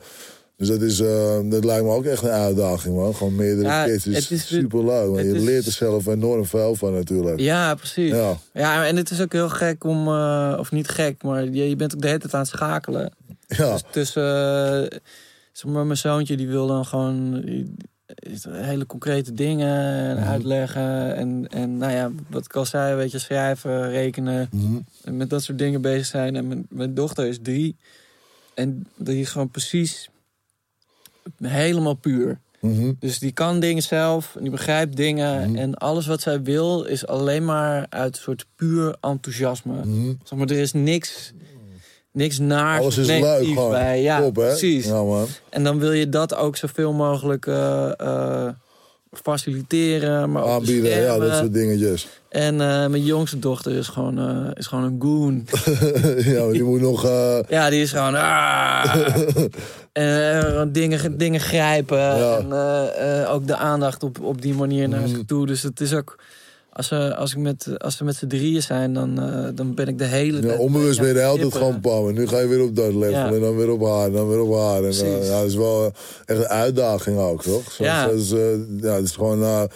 [0.57, 3.15] dus dat, is, eh, dat lijkt me ook echt een uitdaging, man.
[3.15, 4.05] Gewoon meerdere Ja, kids.
[4.05, 5.19] Het is, het is- super leuk.
[5.25, 7.39] Je is- leert er zelf enorm veel van, natuurlijk.
[7.39, 8.11] Ja, precies.
[8.11, 8.37] Ja.
[8.53, 8.85] Ja.
[8.85, 10.07] en het is ook heel gek om,
[10.57, 13.11] of niet gek, maar je, je bent ook de hele tijd aan het schakelen.
[13.47, 14.23] Ja, Dus tussen,
[15.51, 17.73] zeg maar, mijn zoontje die wil dan gewoon die-
[18.49, 20.27] hele concrete dingen Mhm.
[20.27, 21.15] uitleggen.
[21.15, 24.47] En, en nou ja, wat ik al zei, weet je, schrijven, rekenen.
[24.51, 24.77] Mhm.
[25.03, 26.35] En met dat soort dingen bezig zijn.
[26.35, 27.75] En mijn, mijn dochter is drie.
[28.53, 30.09] En die is gewoon precies
[31.43, 32.39] helemaal puur.
[32.59, 32.93] Mhm.
[32.99, 35.55] Dus die kan dingen zelf, en die begrijpt dingen.
[35.55, 39.75] En alles wat zij wil is alleen maar uit een soort puur enthousiasme.
[40.23, 41.33] Zeg maar, er is niks,
[42.17, 43.71] niks naar Alles is leuk, gewoon.
[43.71, 44.01] bij.
[44.01, 44.85] Ja, Top, precies.
[44.85, 45.25] Ja, man.
[45.49, 48.47] En dan wil je dat ook zoveel mogelijk eh, eh,
[49.11, 52.07] faciliteren, maar ook Aanbieden, ja, dat soort dingetjes.
[52.29, 54.19] En eh, mijn jongste dochter is gewoon,
[54.53, 55.45] is gewoon een goon.
[56.35, 57.03] ja, die moet nog...
[57.49, 58.15] Ja, die is gewoon...
[58.15, 58.95] ah.
[59.91, 61.97] en dingen, dingen grijpen.
[61.97, 62.37] Ja.
[62.37, 65.09] En ook de aandacht op, op die manier naar Mhm.
[65.09, 65.47] zich toe.
[65.47, 66.15] Dus het is ook...
[66.77, 69.87] Als ze, als ik met, als ze met z'n drieën zijn, dan, eh, dan ben
[69.87, 70.59] ik de hele ja, tijd...
[70.59, 72.07] onbewust ben je de hele tijd gewoon pam.
[72.07, 72.93] En nu ga je weer op dat.
[72.93, 73.33] Ja.
[73.33, 74.05] En dan weer op haar.
[74.05, 74.75] En dan weer op haar.
[74.75, 75.27] En, Precies.
[75.27, 75.91] ja, dat is wel eh,
[76.25, 77.71] echt een uitdaging ook, toch?
[77.71, 78.07] Zo, Ja.
[78.09, 78.29] is,
[78.81, 79.41] ja, het is gewoon...
[79.41, 79.71] het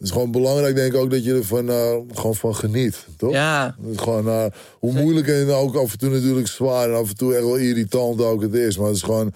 [0.00, 1.68] is gewoon belangrijk, denk ik ook, dat je er van,
[2.14, 3.32] gewoon van geniet, toch?
[3.32, 4.44] Ja, Het is gewoon, eh,
[4.78, 7.56] hoe moeilijk en ook af en toe natuurlijk zwaar en af en toe echt wel
[7.56, 8.76] irritant ook het is.
[8.78, 9.32] Maar het is gewoon,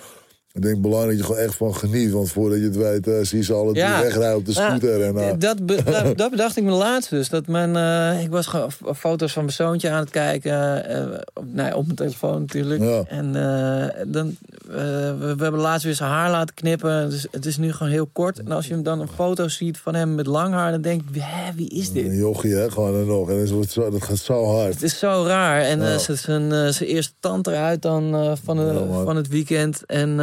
[0.57, 2.11] ik denk belangrijk dat je gewoon echt van geniet.
[2.13, 4.03] Want voordat je het weet, eh, zie je ze alle drie Ja.
[4.03, 5.03] wegrijden op de Ja, scooter.
[5.03, 7.29] En, eh, dat, be- dat, dat bedacht ik me laatst dus.
[7.29, 10.83] Dat mijn, eh, ik was gewoon foto's van mijn zoontje aan het kijken.
[11.35, 12.83] op, nee, op mijn telefoon natuurlijk.
[12.83, 13.03] Ja.
[13.09, 13.33] En
[14.07, 14.37] dan,
[14.67, 17.11] we, we hebben laatst weer zijn haar laten knippen.
[17.11, 18.39] Dus het is nu gewoon heel kort.
[18.39, 20.71] En als je hem dan een foto ziet van hem met lang haar...
[20.71, 22.05] dan denk ik, hè, wie is dit?
[22.07, 23.31] een jochie, hè, gewoon en nog.
[23.31, 24.75] En dat, wordt zo, dat gaat zo hard.
[24.75, 25.61] Het is zo raar.
[25.61, 29.83] En zijn, zijn eerste tand eruit dan van, de, van het weekend.
[29.87, 30.19] En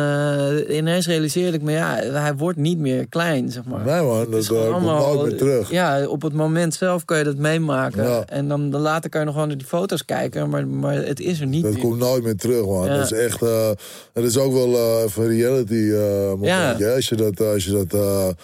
[0.68, 3.86] eh, ineens realiseerde ik me, ja, hij wordt niet meer klein, zeg maar.
[3.86, 5.72] Nee man, dat eh, komt nooit meer terug.
[5.72, 8.04] Ja, op het moment zelf kan je dat meemaken.
[8.04, 8.24] Ja.
[8.26, 10.50] En dan, dan later kan je nog gewoon naar die foto's kijken.
[10.50, 11.82] Maar, maar het is er niet Dat meer.
[11.82, 12.86] komt nooit meer terug, man.
[12.86, 12.96] Ja.
[12.98, 13.42] Dat is echt...
[13.42, 13.70] eh
[14.14, 16.32] dat is ook wel eh even een reality eh.
[16.42, 16.94] Ja.
[16.96, 17.42] Als je dat...
[17.42, 18.36] Als je dat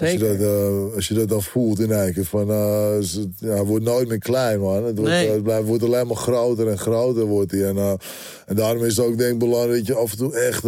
[0.00, 3.56] Als je, dat, eh, als je dat dan voelt in keer, van, eh, het, ja,
[3.56, 4.84] het wordt nooit meer klein, man.
[4.84, 5.26] Het wordt, Nee.
[5.26, 7.64] eh, het blijft, wordt alleen maar groter en groter wordt hij.
[7.64, 7.98] En,
[8.46, 10.64] en daarom is het ook denk ik belangrijk dat je af en toe echt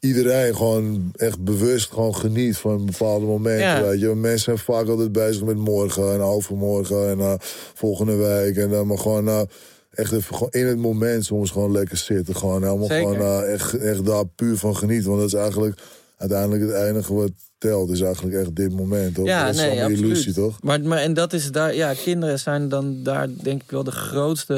[0.00, 3.66] iedereen gewoon echt bewust gewoon geniet van bepaalde momenten.
[3.66, 3.82] Ja.
[3.82, 4.14] Weet je.
[4.14, 7.38] Mensen zijn vaak altijd bezig met morgen en overmorgen en
[7.74, 8.56] volgende week.
[8.56, 9.48] En, dan maar gewoon
[9.94, 12.36] echt even gewoon in het moment soms gewoon lekker zitten.
[12.36, 13.14] Gewoon helemaal Zeker.
[13.14, 15.08] gewoon echt, echt daar puur van genieten.
[15.08, 15.78] Want dat is eigenlijk
[16.16, 17.30] uiteindelijk het enige wat
[17.68, 17.90] telt.
[17.90, 19.14] Is eigenlijk echt dit moment.
[19.14, 19.26] Toch?
[19.26, 19.98] Ja, dat is nee, absoluut.
[20.00, 20.58] illusie, toch?
[20.62, 23.90] Maar, maar en dat is daar, ja, kinderen zijn dan daar denk ik wel de
[23.90, 24.54] grootste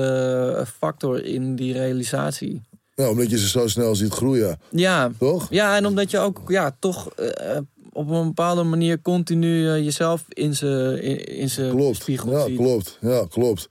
[0.59, 2.63] eh, factor in die realisatie.
[2.95, 5.47] Ja, omdat je ze zo snel ziet groeien, Ja, toch?
[5.51, 7.59] ja en omdat je ook ja, toch eh,
[7.93, 12.57] op een bepaalde manier continu eh, jezelf in zijn in, in spiegel Ja, ziet.
[12.57, 12.99] klopt.
[13.01, 13.69] Ja, klopt.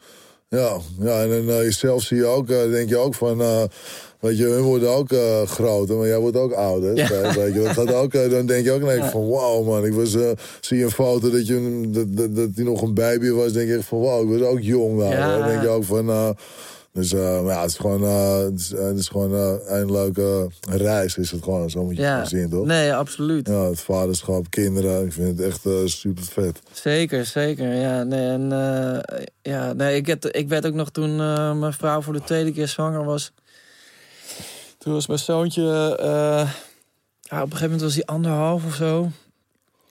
[0.49, 3.63] Ja, ja en dan eh, jezelf zie je ook, eh, denk je ook van, eh,
[4.25, 6.95] weet je, hun worden ook eh, groter, maar jij wordt ook ouder.
[6.95, 7.33] Ja.
[7.33, 9.09] Weet je, dat gaat ook, eh, dan denk je ook Ja.
[9.09, 10.29] van, wauw man, ik was, eh,
[10.61, 13.67] zie je een foto dat, je, dat, dat, dat hij nog een baby was, denk
[13.69, 15.11] je echt van, wauw, ik was ook jong daar.
[15.11, 15.37] Ja.
[15.37, 16.35] Dan denk je ook van,
[16.91, 21.43] dus ja, het is gewoon, het is, het is gewoon een leuke reis, is het
[21.43, 22.65] gewoon, zo moet je het zien, toch?
[22.65, 23.47] nee, absoluut.
[23.47, 26.59] Ja, het vaderschap, kinderen, ik vind het echt super vet.
[26.71, 27.73] Zeker, zeker.
[27.73, 28.49] Ja, nee, en,
[29.41, 31.15] ja, nee, ik, ik werd ook nog toen
[31.59, 33.31] mijn vrouw voor de tweede keer zwanger was.
[34.85, 36.51] Toen was mijn zoontje, eh,
[37.21, 39.09] ja, op een gegeven moment was hij anderhalf of zo.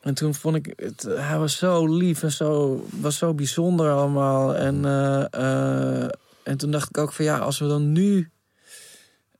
[0.00, 4.54] En toen vond ik, het, hij was zo lief en zo, was zo bijzonder allemaal.
[4.54, 6.08] En, eh, eh,
[6.42, 8.30] en toen dacht ik ook van ja, als we dan nu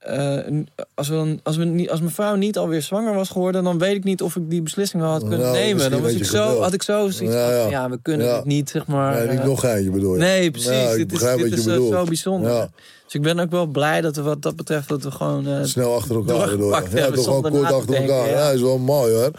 [0.05, 0.63] eh,
[0.95, 3.79] als, we dan, als, we niet, als mijn vrouw niet alweer zwanger was geworden, dan
[3.79, 5.91] weet ik niet of ik die beslissing wel had kunnen Nou, nemen.
[5.91, 7.69] Dan was had ik zo, had ik zo zoiets Ja, van, ja.
[7.69, 8.37] ja, we kunnen Ja.
[8.37, 9.15] het niet, zeg maar.
[9.15, 10.19] nee, niet eh, nog eentje bedoel je?
[10.21, 10.93] Nee, precies.
[10.95, 12.69] Ik dit is, dit is eh, zo bijzonder.
[13.05, 15.67] Dus ik ben ook wel blij dat we wat dat betreft dat we gewoon.
[15.67, 18.29] Snel achter elkaar doorgepakt Ja, toch gewoon kort achter elkaar.
[18.29, 18.51] ja.
[18.51, 19.31] Is wel mooi hoor.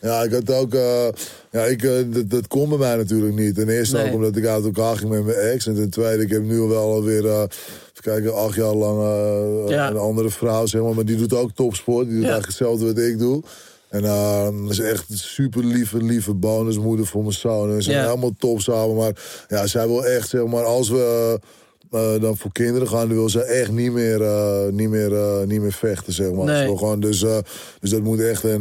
[0.00, 0.72] Ja, ik had ook...
[1.50, 3.54] ja, ik, dat, dat kon bij mij natuurlijk niet.
[3.54, 4.06] Ten eerste Nee.
[4.08, 5.66] ook omdat ik uit elkaar ging met mijn ex.
[5.66, 7.48] En ten tweede, ik heb nu wel alweer...
[8.06, 9.90] even kijken, acht jaar lang eh, Ja.
[9.90, 10.94] een andere vrouw, zeg maar.
[10.94, 12.04] Maar die doet ook topsport.
[12.06, 12.30] Die doet Ja.
[12.30, 13.42] eigenlijk hetzelfde wat ik doe.
[13.88, 14.02] En
[14.62, 17.68] dat is echt een super lieve, lieve bonusmoeder voor mijn zoon.
[17.68, 18.04] En we zijn Ja.
[18.06, 18.96] helemaal top samen.
[18.96, 21.38] Maar ja, zij wil echt, zeg maar, als we
[21.90, 25.12] eh, dan voor kinderen gaan, dan wil ze echt niet meer, eh, niet meer,
[25.46, 26.44] niet meer vechten, zeg maar.
[26.44, 26.58] Nee.
[26.60, 27.24] Ze wil gewoon, dus,
[27.80, 28.60] dus dat moet echt, en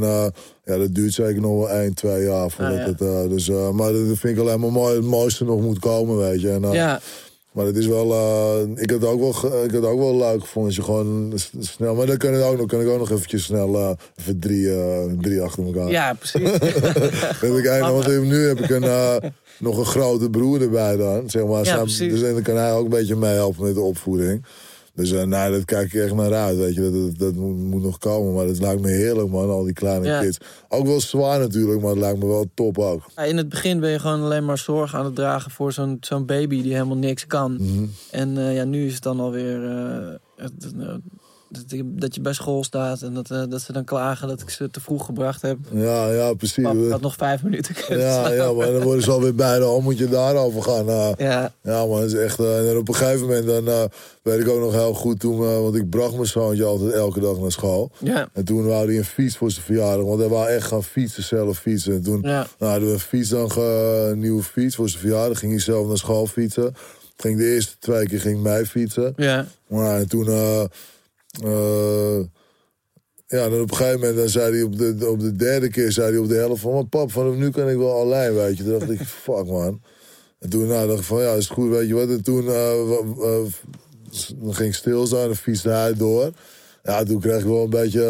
[0.65, 4.01] ja, dat duurt zeker nog wel 1, 2 jaar voordat Ah, het, dus, maar dat
[4.05, 6.49] vind ik alleen maar mooi, het mooiste nog moet komen, weet je.
[6.49, 6.99] En, ja,
[7.51, 10.41] Maar het is wel, eh, ik had het ook wel, ik had ook wel leuk
[10.41, 13.43] gevonden je gewoon snel, maar dan kan, het ook nog, kan ik ook nog eventjes
[13.43, 15.89] snel, even drie, eh, drie achter elkaar.
[15.91, 16.51] Ja, precies.
[17.41, 19.21] heb ik eigenlijk, want nu heb ik een,
[19.59, 21.65] nog een grote broer erbij dan, zeg maar.
[21.65, 24.45] Ja, Samen- dus dan kan hij ook een beetje meehelpen met de opvoeding.
[24.99, 26.81] Dus eh nou, dat kijk ik echt naar uit, weet je.
[26.81, 29.73] Dat, dat, dat moet, moet nog komen, maar het lijkt me heerlijk, man, al die
[29.73, 30.21] kleine Ja.
[30.21, 30.37] kids.
[30.69, 33.01] Ook wel zwaar natuurlijk, maar het lijkt me wel top ook.
[33.25, 36.25] In het begin ben je gewoon alleen maar zorg aan het dragen voor zo'n zo'n
[36.25, 37.53] baby die helemaal niks kan.
[37.59, 37.85] Mhm.
[38.11, 40.73] En eh, ja, nu is het dan alweer eh, het,
[41.49, 44.69] dat, je- bij school staat en dat, eh, dat ze dan klagen dat ik ze
[44.71, 45.57] te vroeg gebracht heb.
[45.71, 46.63] Ja, ja, precies.
[46.63, 49.65] Pap, ik had nog vijf minuten kunnen Ja, ja, maar dan worden ze alweer beide,
[49.65, 50.89] al moet je daarover gaan.
[50.89, 51.09] eh.
[51.17, 52.39] Ja, Ja, het is echt.
[52.39, 53.83] eh, en op een gegeven moment, dan eh,
[54.21, 57.39] weet ik ook nog heel goed toen, want ik bracht mijn zoontje altijd elke dag
[57.39, 57.91] naar school.
[57.99, 60.83] ja, En toen wou hij een fiets voor zijn verjaardag, want hij wou echt gaan
[60.83, 61.93] fietsen, zelf fietsen.
[61.93, 62.47] En toen ja.
[62.59, 65.87] nou, hadden we een fiets dan, een nieuwe fiets voor zijn verjaardag, ging hij zelf
[65.87, 66.73] naar school fietsen.
[67.17, 69.13] Ging de eerste twee keer ging mij fietsen.
[69.17, 69.45] ja.
[69.67, 70.27] Maar en toen,
[71.43, 72.19] eh,
[73.27, 75.91] ja, dan op een gegeven moment dan zei hij op de, op de derde keer,
[75.91, 78.57] zei hij op de helft van, maar pap, vanaf nu kan ik wel alleen, weet
[78.57, 78.63] je.
[78.63, 79.81] Toen dacht ik, fuck man.
[80.39, 82.09] En toen nou, dacht ik van, ja, is goed, weet je wat.
[82.09, 83.45] En toen eh, eh,
[84.35, 86.31] dan ging ik stilstaan en fietste hij door.
[86.83, 88.03] Ja, toen kreeg ik wel een beetje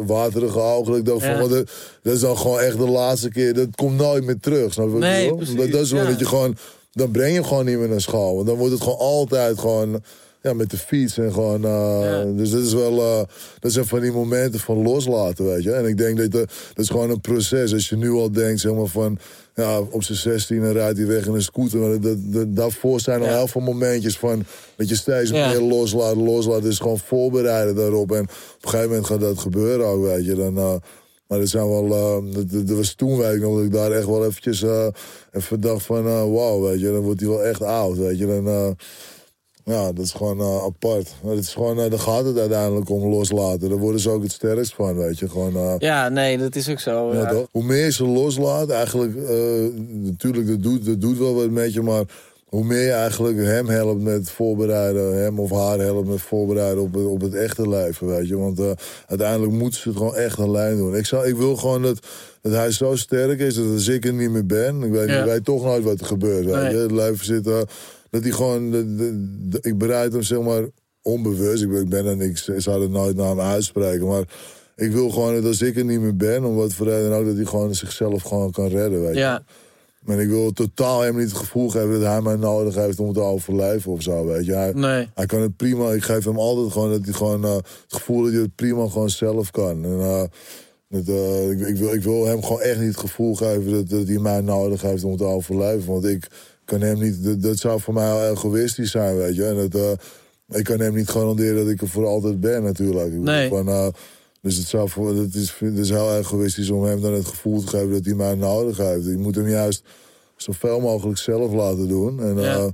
[0.00, 0.94] eh, waterige ogen.
[0.96, 1.40] Ik dacht van, Ja.
[1.40, 1.70] wat, dat,
[2.02, 3.54] dat is dan gewoon echt de laatste keer.
[3.54, 6.08] Dat komt nooit meer terug, snap je Nee, precies, Dat, dat is wel ja.
[6.08, 6.56] dat je gewoon,
[6.92, 8.34] dan breng je hem gewoon niet meer naar school.
[8.34, 10.02] Want dan wordt het gewoon altijd gewoon
[10.46, 11.64] ja, met de fiets en gewoon.
[11.64, 12.24] eh, Ja.
[12.24, 13.22] Dus dat is wel, eh,
[13.58, 15.72] dat zijn van die momenten van loslaten, weet je.
[15.72, 17.72] En ik denk dat dat, dat is gewoon een proces.
[17.72, 19.18] Als je nu al denkt, zeg maar van,
[19.54, 21.78] ja, op zijn 16 rijdt hij weg in een scooter.
[21.78, 23.36] Maar dat, dat, daarvoor zijn al Ja.
[23.36, 24.44] heel veel momentjes van
[24.76, 25.48] dat je steeds Ja.
[25.48, 26.62] meer loslaat, loslaat.
[26.62, 28.12] Dus gewoon voorbereiden daarop.
[28.12, 28.28] En op
[28.60, 30.34] een gegeven moment gaat dat gebeuren ook, weet je.
[30.34, 30.74] Dan, eh,
[31.28, 33.72] maar dat zijn wel, eh, dat, dat, dat was toen, weet ik nog, dat ik
[33.72, 34.86] daar echt wel eventjes eh,
[35.32, 38.26] even dacht van, eh wauw, weet je, dan wordt hij wel echt oud, weet je.
[38.26, 38.68] Dan, eh,
[39.74, 41.14] ja, dat is gewoon eh, apart.
[41.22, 43.68] Maar het is gewoon, eh, daar gaat het uiteindelijk om loslaten.
[43.68, 45.28] Daar worden ze ook het sterkst van, weet je.
[45.28, 47.12] Gewoon, eh, ja, nee, dat is ook zo.
[47.12, 47.46] ja, Ja, toch?
[47.50, 49.14] Hoe meer je ze loslaat, eigenlijk,
[49.88, 52.04] natuurlijk, dat doet, dat doet wel wat met je, maar
[52.46, 56.94] hoe meer je eigenlijk hem helpt met voorbereiden, hem of haar helpt met voorbereiden op,
[56.94, 58.36] het- op het echte leven, weet je.
[58.36, 58.60] Want
[59.06, 60.96] uiteindelijk moeten ze het gewoon echt alleen doen.
[60.96, 61.98] Ik, zou, ik wil gewoon dat,
[62.42, 65.18] dat hij zo sterk is, dat als ik er niet meer ben, ik weet, Ja.
[65.18, 66.76] ik weet toch nooit wat er gebeurt, weet Nee.
[66.76, 67.48] Het leven zit,
[68.16, 68.74] dat hij gewoon,
[69.60, 70.64] ik bereid hem zeg maar
[71.02, 74.24] onbewust, ik ben, ik ben er niks, ik zou het nooit naar hem uitspreken, maar...
[74.76, 77.18] Ik wil gewoon dat als ik er niet meer ben, om wat voor reden dan
[77.18, 79.00] ook, dat hij gewoon zichzelf gewoon kan redden.
[79.00, 79.20] Weet je.
[79.20, 79.42] ja,
[80.00, 83.12] Maar ik wil totaal hem niet het gevoel geven dat hij mij nodig heeft om
[83.12, 84.26] te overleven of zo.
[84.26, 84.54] Weet je.
[84.54, 85.08] Hij, nee.
[85.14, 85.92] hij kan het prima.
[85.92, 88.88] Ik geef hem altijd gewoon dat hij gewoon eh, het gevoel dat hij het prima
[88.88, 89.84] gewoon zelf kan.
[89.84, 90.22] En, eh,
[90.88, 93.88] dat, eh, ik, ik, wil, ik wil hem gewoon echt niet het gevoel geven dat,
[93.88, 95.92] dat hij mij nodig heeft om te overleven.
[95.92, 96.26] Want ik
[96.66, 97.24] kan hem niet.
[97.24, 99.44] Dat, dat zou voor mij heel egoïstisch zijn, weet je.
[99.44, 103.12] En dat, eh, ik kan hem niet garanderen dat ik er voor altijd ben, natuurlijk.
[103.12, 103.48] Nee.
[103.48, 103.86] Van, eh,
[104.40, 107.60] dus het, zou voor, het, is, het is heel egoïstisch om hem dan het gevoel
[107.60, 109.06] te geven dat hij mij nodig heeft.
[109.06, 109.82] Ik moet hem juist
[110.36, 112.22] zoveel mogelijk zelf laten doen.
[112.22, 112.56] En, Ja.
[112.56, 112.66] eh,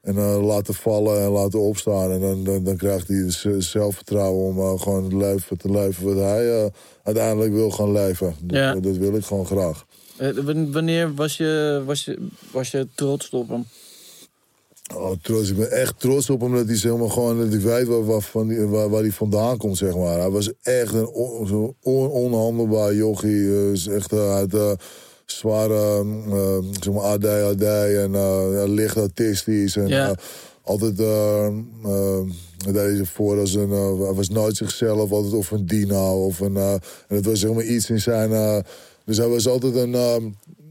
[0.00, 2.10] en laten vallen en laten opstaan.
[2.12, 3.24] En dan, dan, dan krijgt hij
[3.58, 6.70] zelfvertrouwen om gewoon het leven te leven wat hij
[7.02, 8.34] uiteindelijk wil gaan leven.
[8.42, 9.86] Dat, dat wil ik gewoon graag.
[10.18, 12.18] Eh, wan- Wanneer was je, was, je,
[12.50, 13.64] was je trots op hem?
[14.94, 15.50] Oh, trots.
[15.50, 18.04] Ik ben echt trots op hem dat hij zeg maar, gewoon, dat ik weet waar,
[18.04, 19.76] waar, van waar, waar hij vandaan komt.
[19.76, 20.18] Zeg maar.
[20.18, 23.46] Hij was echt een on, zo'n on- onhandelbaar jochie.
[23.48, 24.72] eh, is echt eh, uit eh,
[25.26, 29.76] zware eh, zeg maar ADHD en eh, ja, licht autistisch.
[29.76, 30.16] En, eh,
[30.62, 31.46] altijd eh
[31.84, 32.20] eh,
[32.58, 33.72] hij deed zich voor als een.
[33.72, 36.56] eh, hij was nooit zichzelf, altijd of een dino of een.
[36.56, 36.72] eh,
[37.08, 38.32] en het was zeg maar iets in zijn.
[39.08, 39.94] Dus hij was altijd een.
[39.94, 40.16] eh,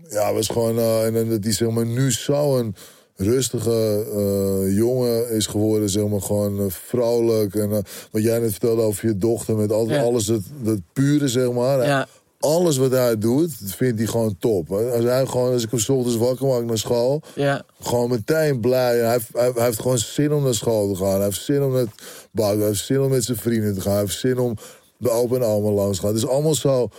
[0.10, 0.78] ja, hij was gewoon.
[0.78, 2.76] eh, en dat hij zeg maar nu zo'n
[3.16, 7.56] rustige eh, jongen is geworden, zeg maar gewoon eh, vrolijk.
[7.56, 7.70] En
[8.12, 10.06] wat jij net vertelde over je dochter, met altijd Ja.
[10.06, 11.86] alles dat, dat pure, zeg maar.
[11.86, 12.08] Ja,
[12.40, 14.72] Alles wat hij doet, vindt hij gewoon top.
[14.72, 18.60] Als hij gewoon, als ik hem 's ochtends wakker maak naar school, ja, gewoon meteen
[18.60, 18.98] blij.
[18.98, 21.16] Hij heeft, hij, hij heeft gewoon zin om naar school te gaan.
[21.16, 21.88] Hij heeft zin om met
[22.32, 22.58] bakken.
[22.60, 23.92] Hij heeft zin om met zijn vrienden te gaan.
[23.92, 24.56] Hij heeft zin om
[24.98, 26.14] de open allemaal langs te gaan.
[26.14, 26.90] Het is allemaal zo,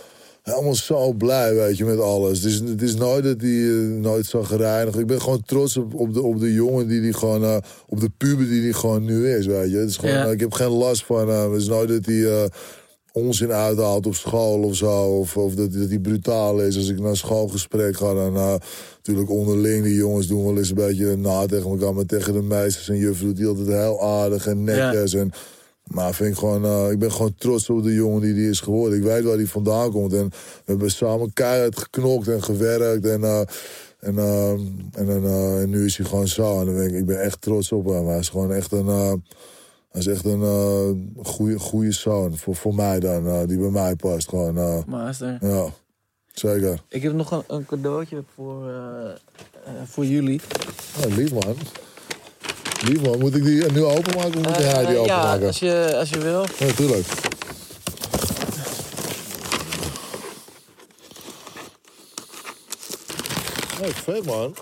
[0.43, 2.37] helemaal zo blij, weet je, met alles.
[2.37, 4.95] Het is, het is nooit dat hij eh, nooit zagrijnig.
[4.95, 7.99] Ik ben gewoon trots op, op, de, op de jongen die die gewoon, eh, op
[7.99, 9.77] de puber die die gewoon nu is, weet je.
[9.77, 10.25] Het is gewoon, Ja.
[10.25, 11.51] eh, ik heb geen last van hem.
[11.51, 12.49] Het is nooit dat hij...
[13.11, 15.01] onzin uithaalt op school of zo.
[15.19, 16.75] Of, of dat, dat hij brutaal is.
[16.77, 18.55] Als ik naar schoolgesprek ga, dan uh,
[18.95, 19.83] natuurlijk onderling.
[19.83, 21.93] Die jongens doen wel eens een beetje na tegen elkaar.
[21.93, 25.13] Maar tegen de meisjes en juffen doet hij altijd heel aardig en netjes.
[25.13, 25.31] En,
[25.89, 28.59] maar vind ik, gewoon, uh, ik ben gewoon trots op de jongen die die is
[28.59, 28.97] geworden.
[28.97, 30.13] Ik weet waar hij vandaan komt.
[30.13, 30.35] En we
[30.65, 33.05] hebben samen keihard geknokt en gewerkt.
[33.05, 33.41] En uh,
[33.99, 34.59] En, ehm,
[34.93, 36.59] en, eh, en nu is hij gewoon zo.
[36.59, 38.07] En dan ben ik, ik ben echt trots op hem.
[38.07, 39.13] Hij is gewoon echt een, eh,
[39.91, 40.89] hij is echt een eh,
[41.25, 42.37] goede, goede zoon.
[42.37, 44.29] Voor, voor mij dan, eh, die bij mij past.
[44.29, 45.37] Gewoon, eh, Master.
[45.41, 45.65] ja,
[46.33, 46.81] zeker.
[46.89, 49.09] Ik heb nog een, een cadeautje voor, eh,
[49.65, 50.41] eh, voor jullie.
[51.05, 51.55] Oh, lief man.
[52.85, 55.47] Lief man, moet ik die nu openmaken of moet jij die Eh, ja, openmaken?
[55.47, 56.45] als je, als je wil.
[56.57, 57.05] Ja, natuurlijk.
[63.81, 64.55] Hey, vet man.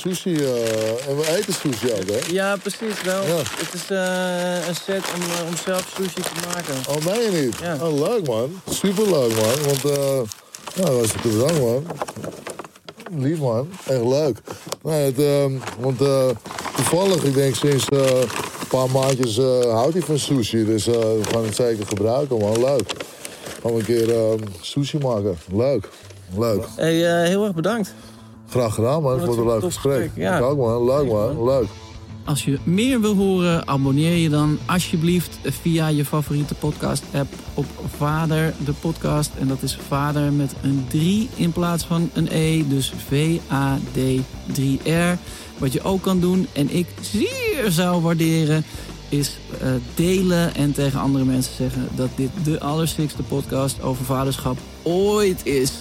[0.00, 2.18] Sushi, eh, en we eten sushi ook, hè?
[2.32, 3.22] Ja, precies wel.
[3.26, 3.36] Ja.
[3.36, 6.74] Het is eh, een set om, om zelf sushi te maken.
[6.88, 7.56] Oh, meen je niet?
[7.62, 7.76] Ja.
[7.80, 8.60] Oh, leuk man.
[8.70, 9.62] Super leuk man.
[9.66, 10.20] Want, eh
[10.74, 11.86] ja, dat was te bedankt man.
[13.14, 13.68] Lief man.
[13.86, 14.38] Echt leuk.
[14.82, 16.28] Nee, het, ehm, want eh,
[16.76, 20.64] toevallig, ik denk sinds eh, een paar maandjes eh, houdt hij van sushi.
[20.64, 22.60] Dus we gaan het zeker gebruiken man.
[22.60, 22.92] Leuk.
[23.62, 25.38] Gaan we een keer ehm, sushi maken.
[25.52, 25.88] Leuk.
[26.36, 26.64] Leuk.
[26.76, 27.94] Hey, heel erg bedankt.
[28.48, 29.18] Graag gedaan man.
[29.18, 30.10] Wat Voor een leuk gesprek.
[30.14, 30.40] ja.
[30.40, 30.84] Ook man.
[30.84, 31.44] Leuk man.
[31.44, 31.66] Leuk.
[32.26, 37.66] Als je meer wil horen, abonneer je dan alsjeblieft via je favoriete podcast-app op
[37.96, 39.30] Vader, de podcast.
[39.38, 44.28] En dat is Vader met een 3 in plaats van een E, dus V-A-D-3-R.
[45.58, 48.64] Wat je ook kan doen, en ik zeer zou waarderen,
[49.08, 54.58] is eh, delen en tegen andere mensen zeggen dat dit de allerstikste podcast over vaderschap
[54.82, 55.72] ooit is.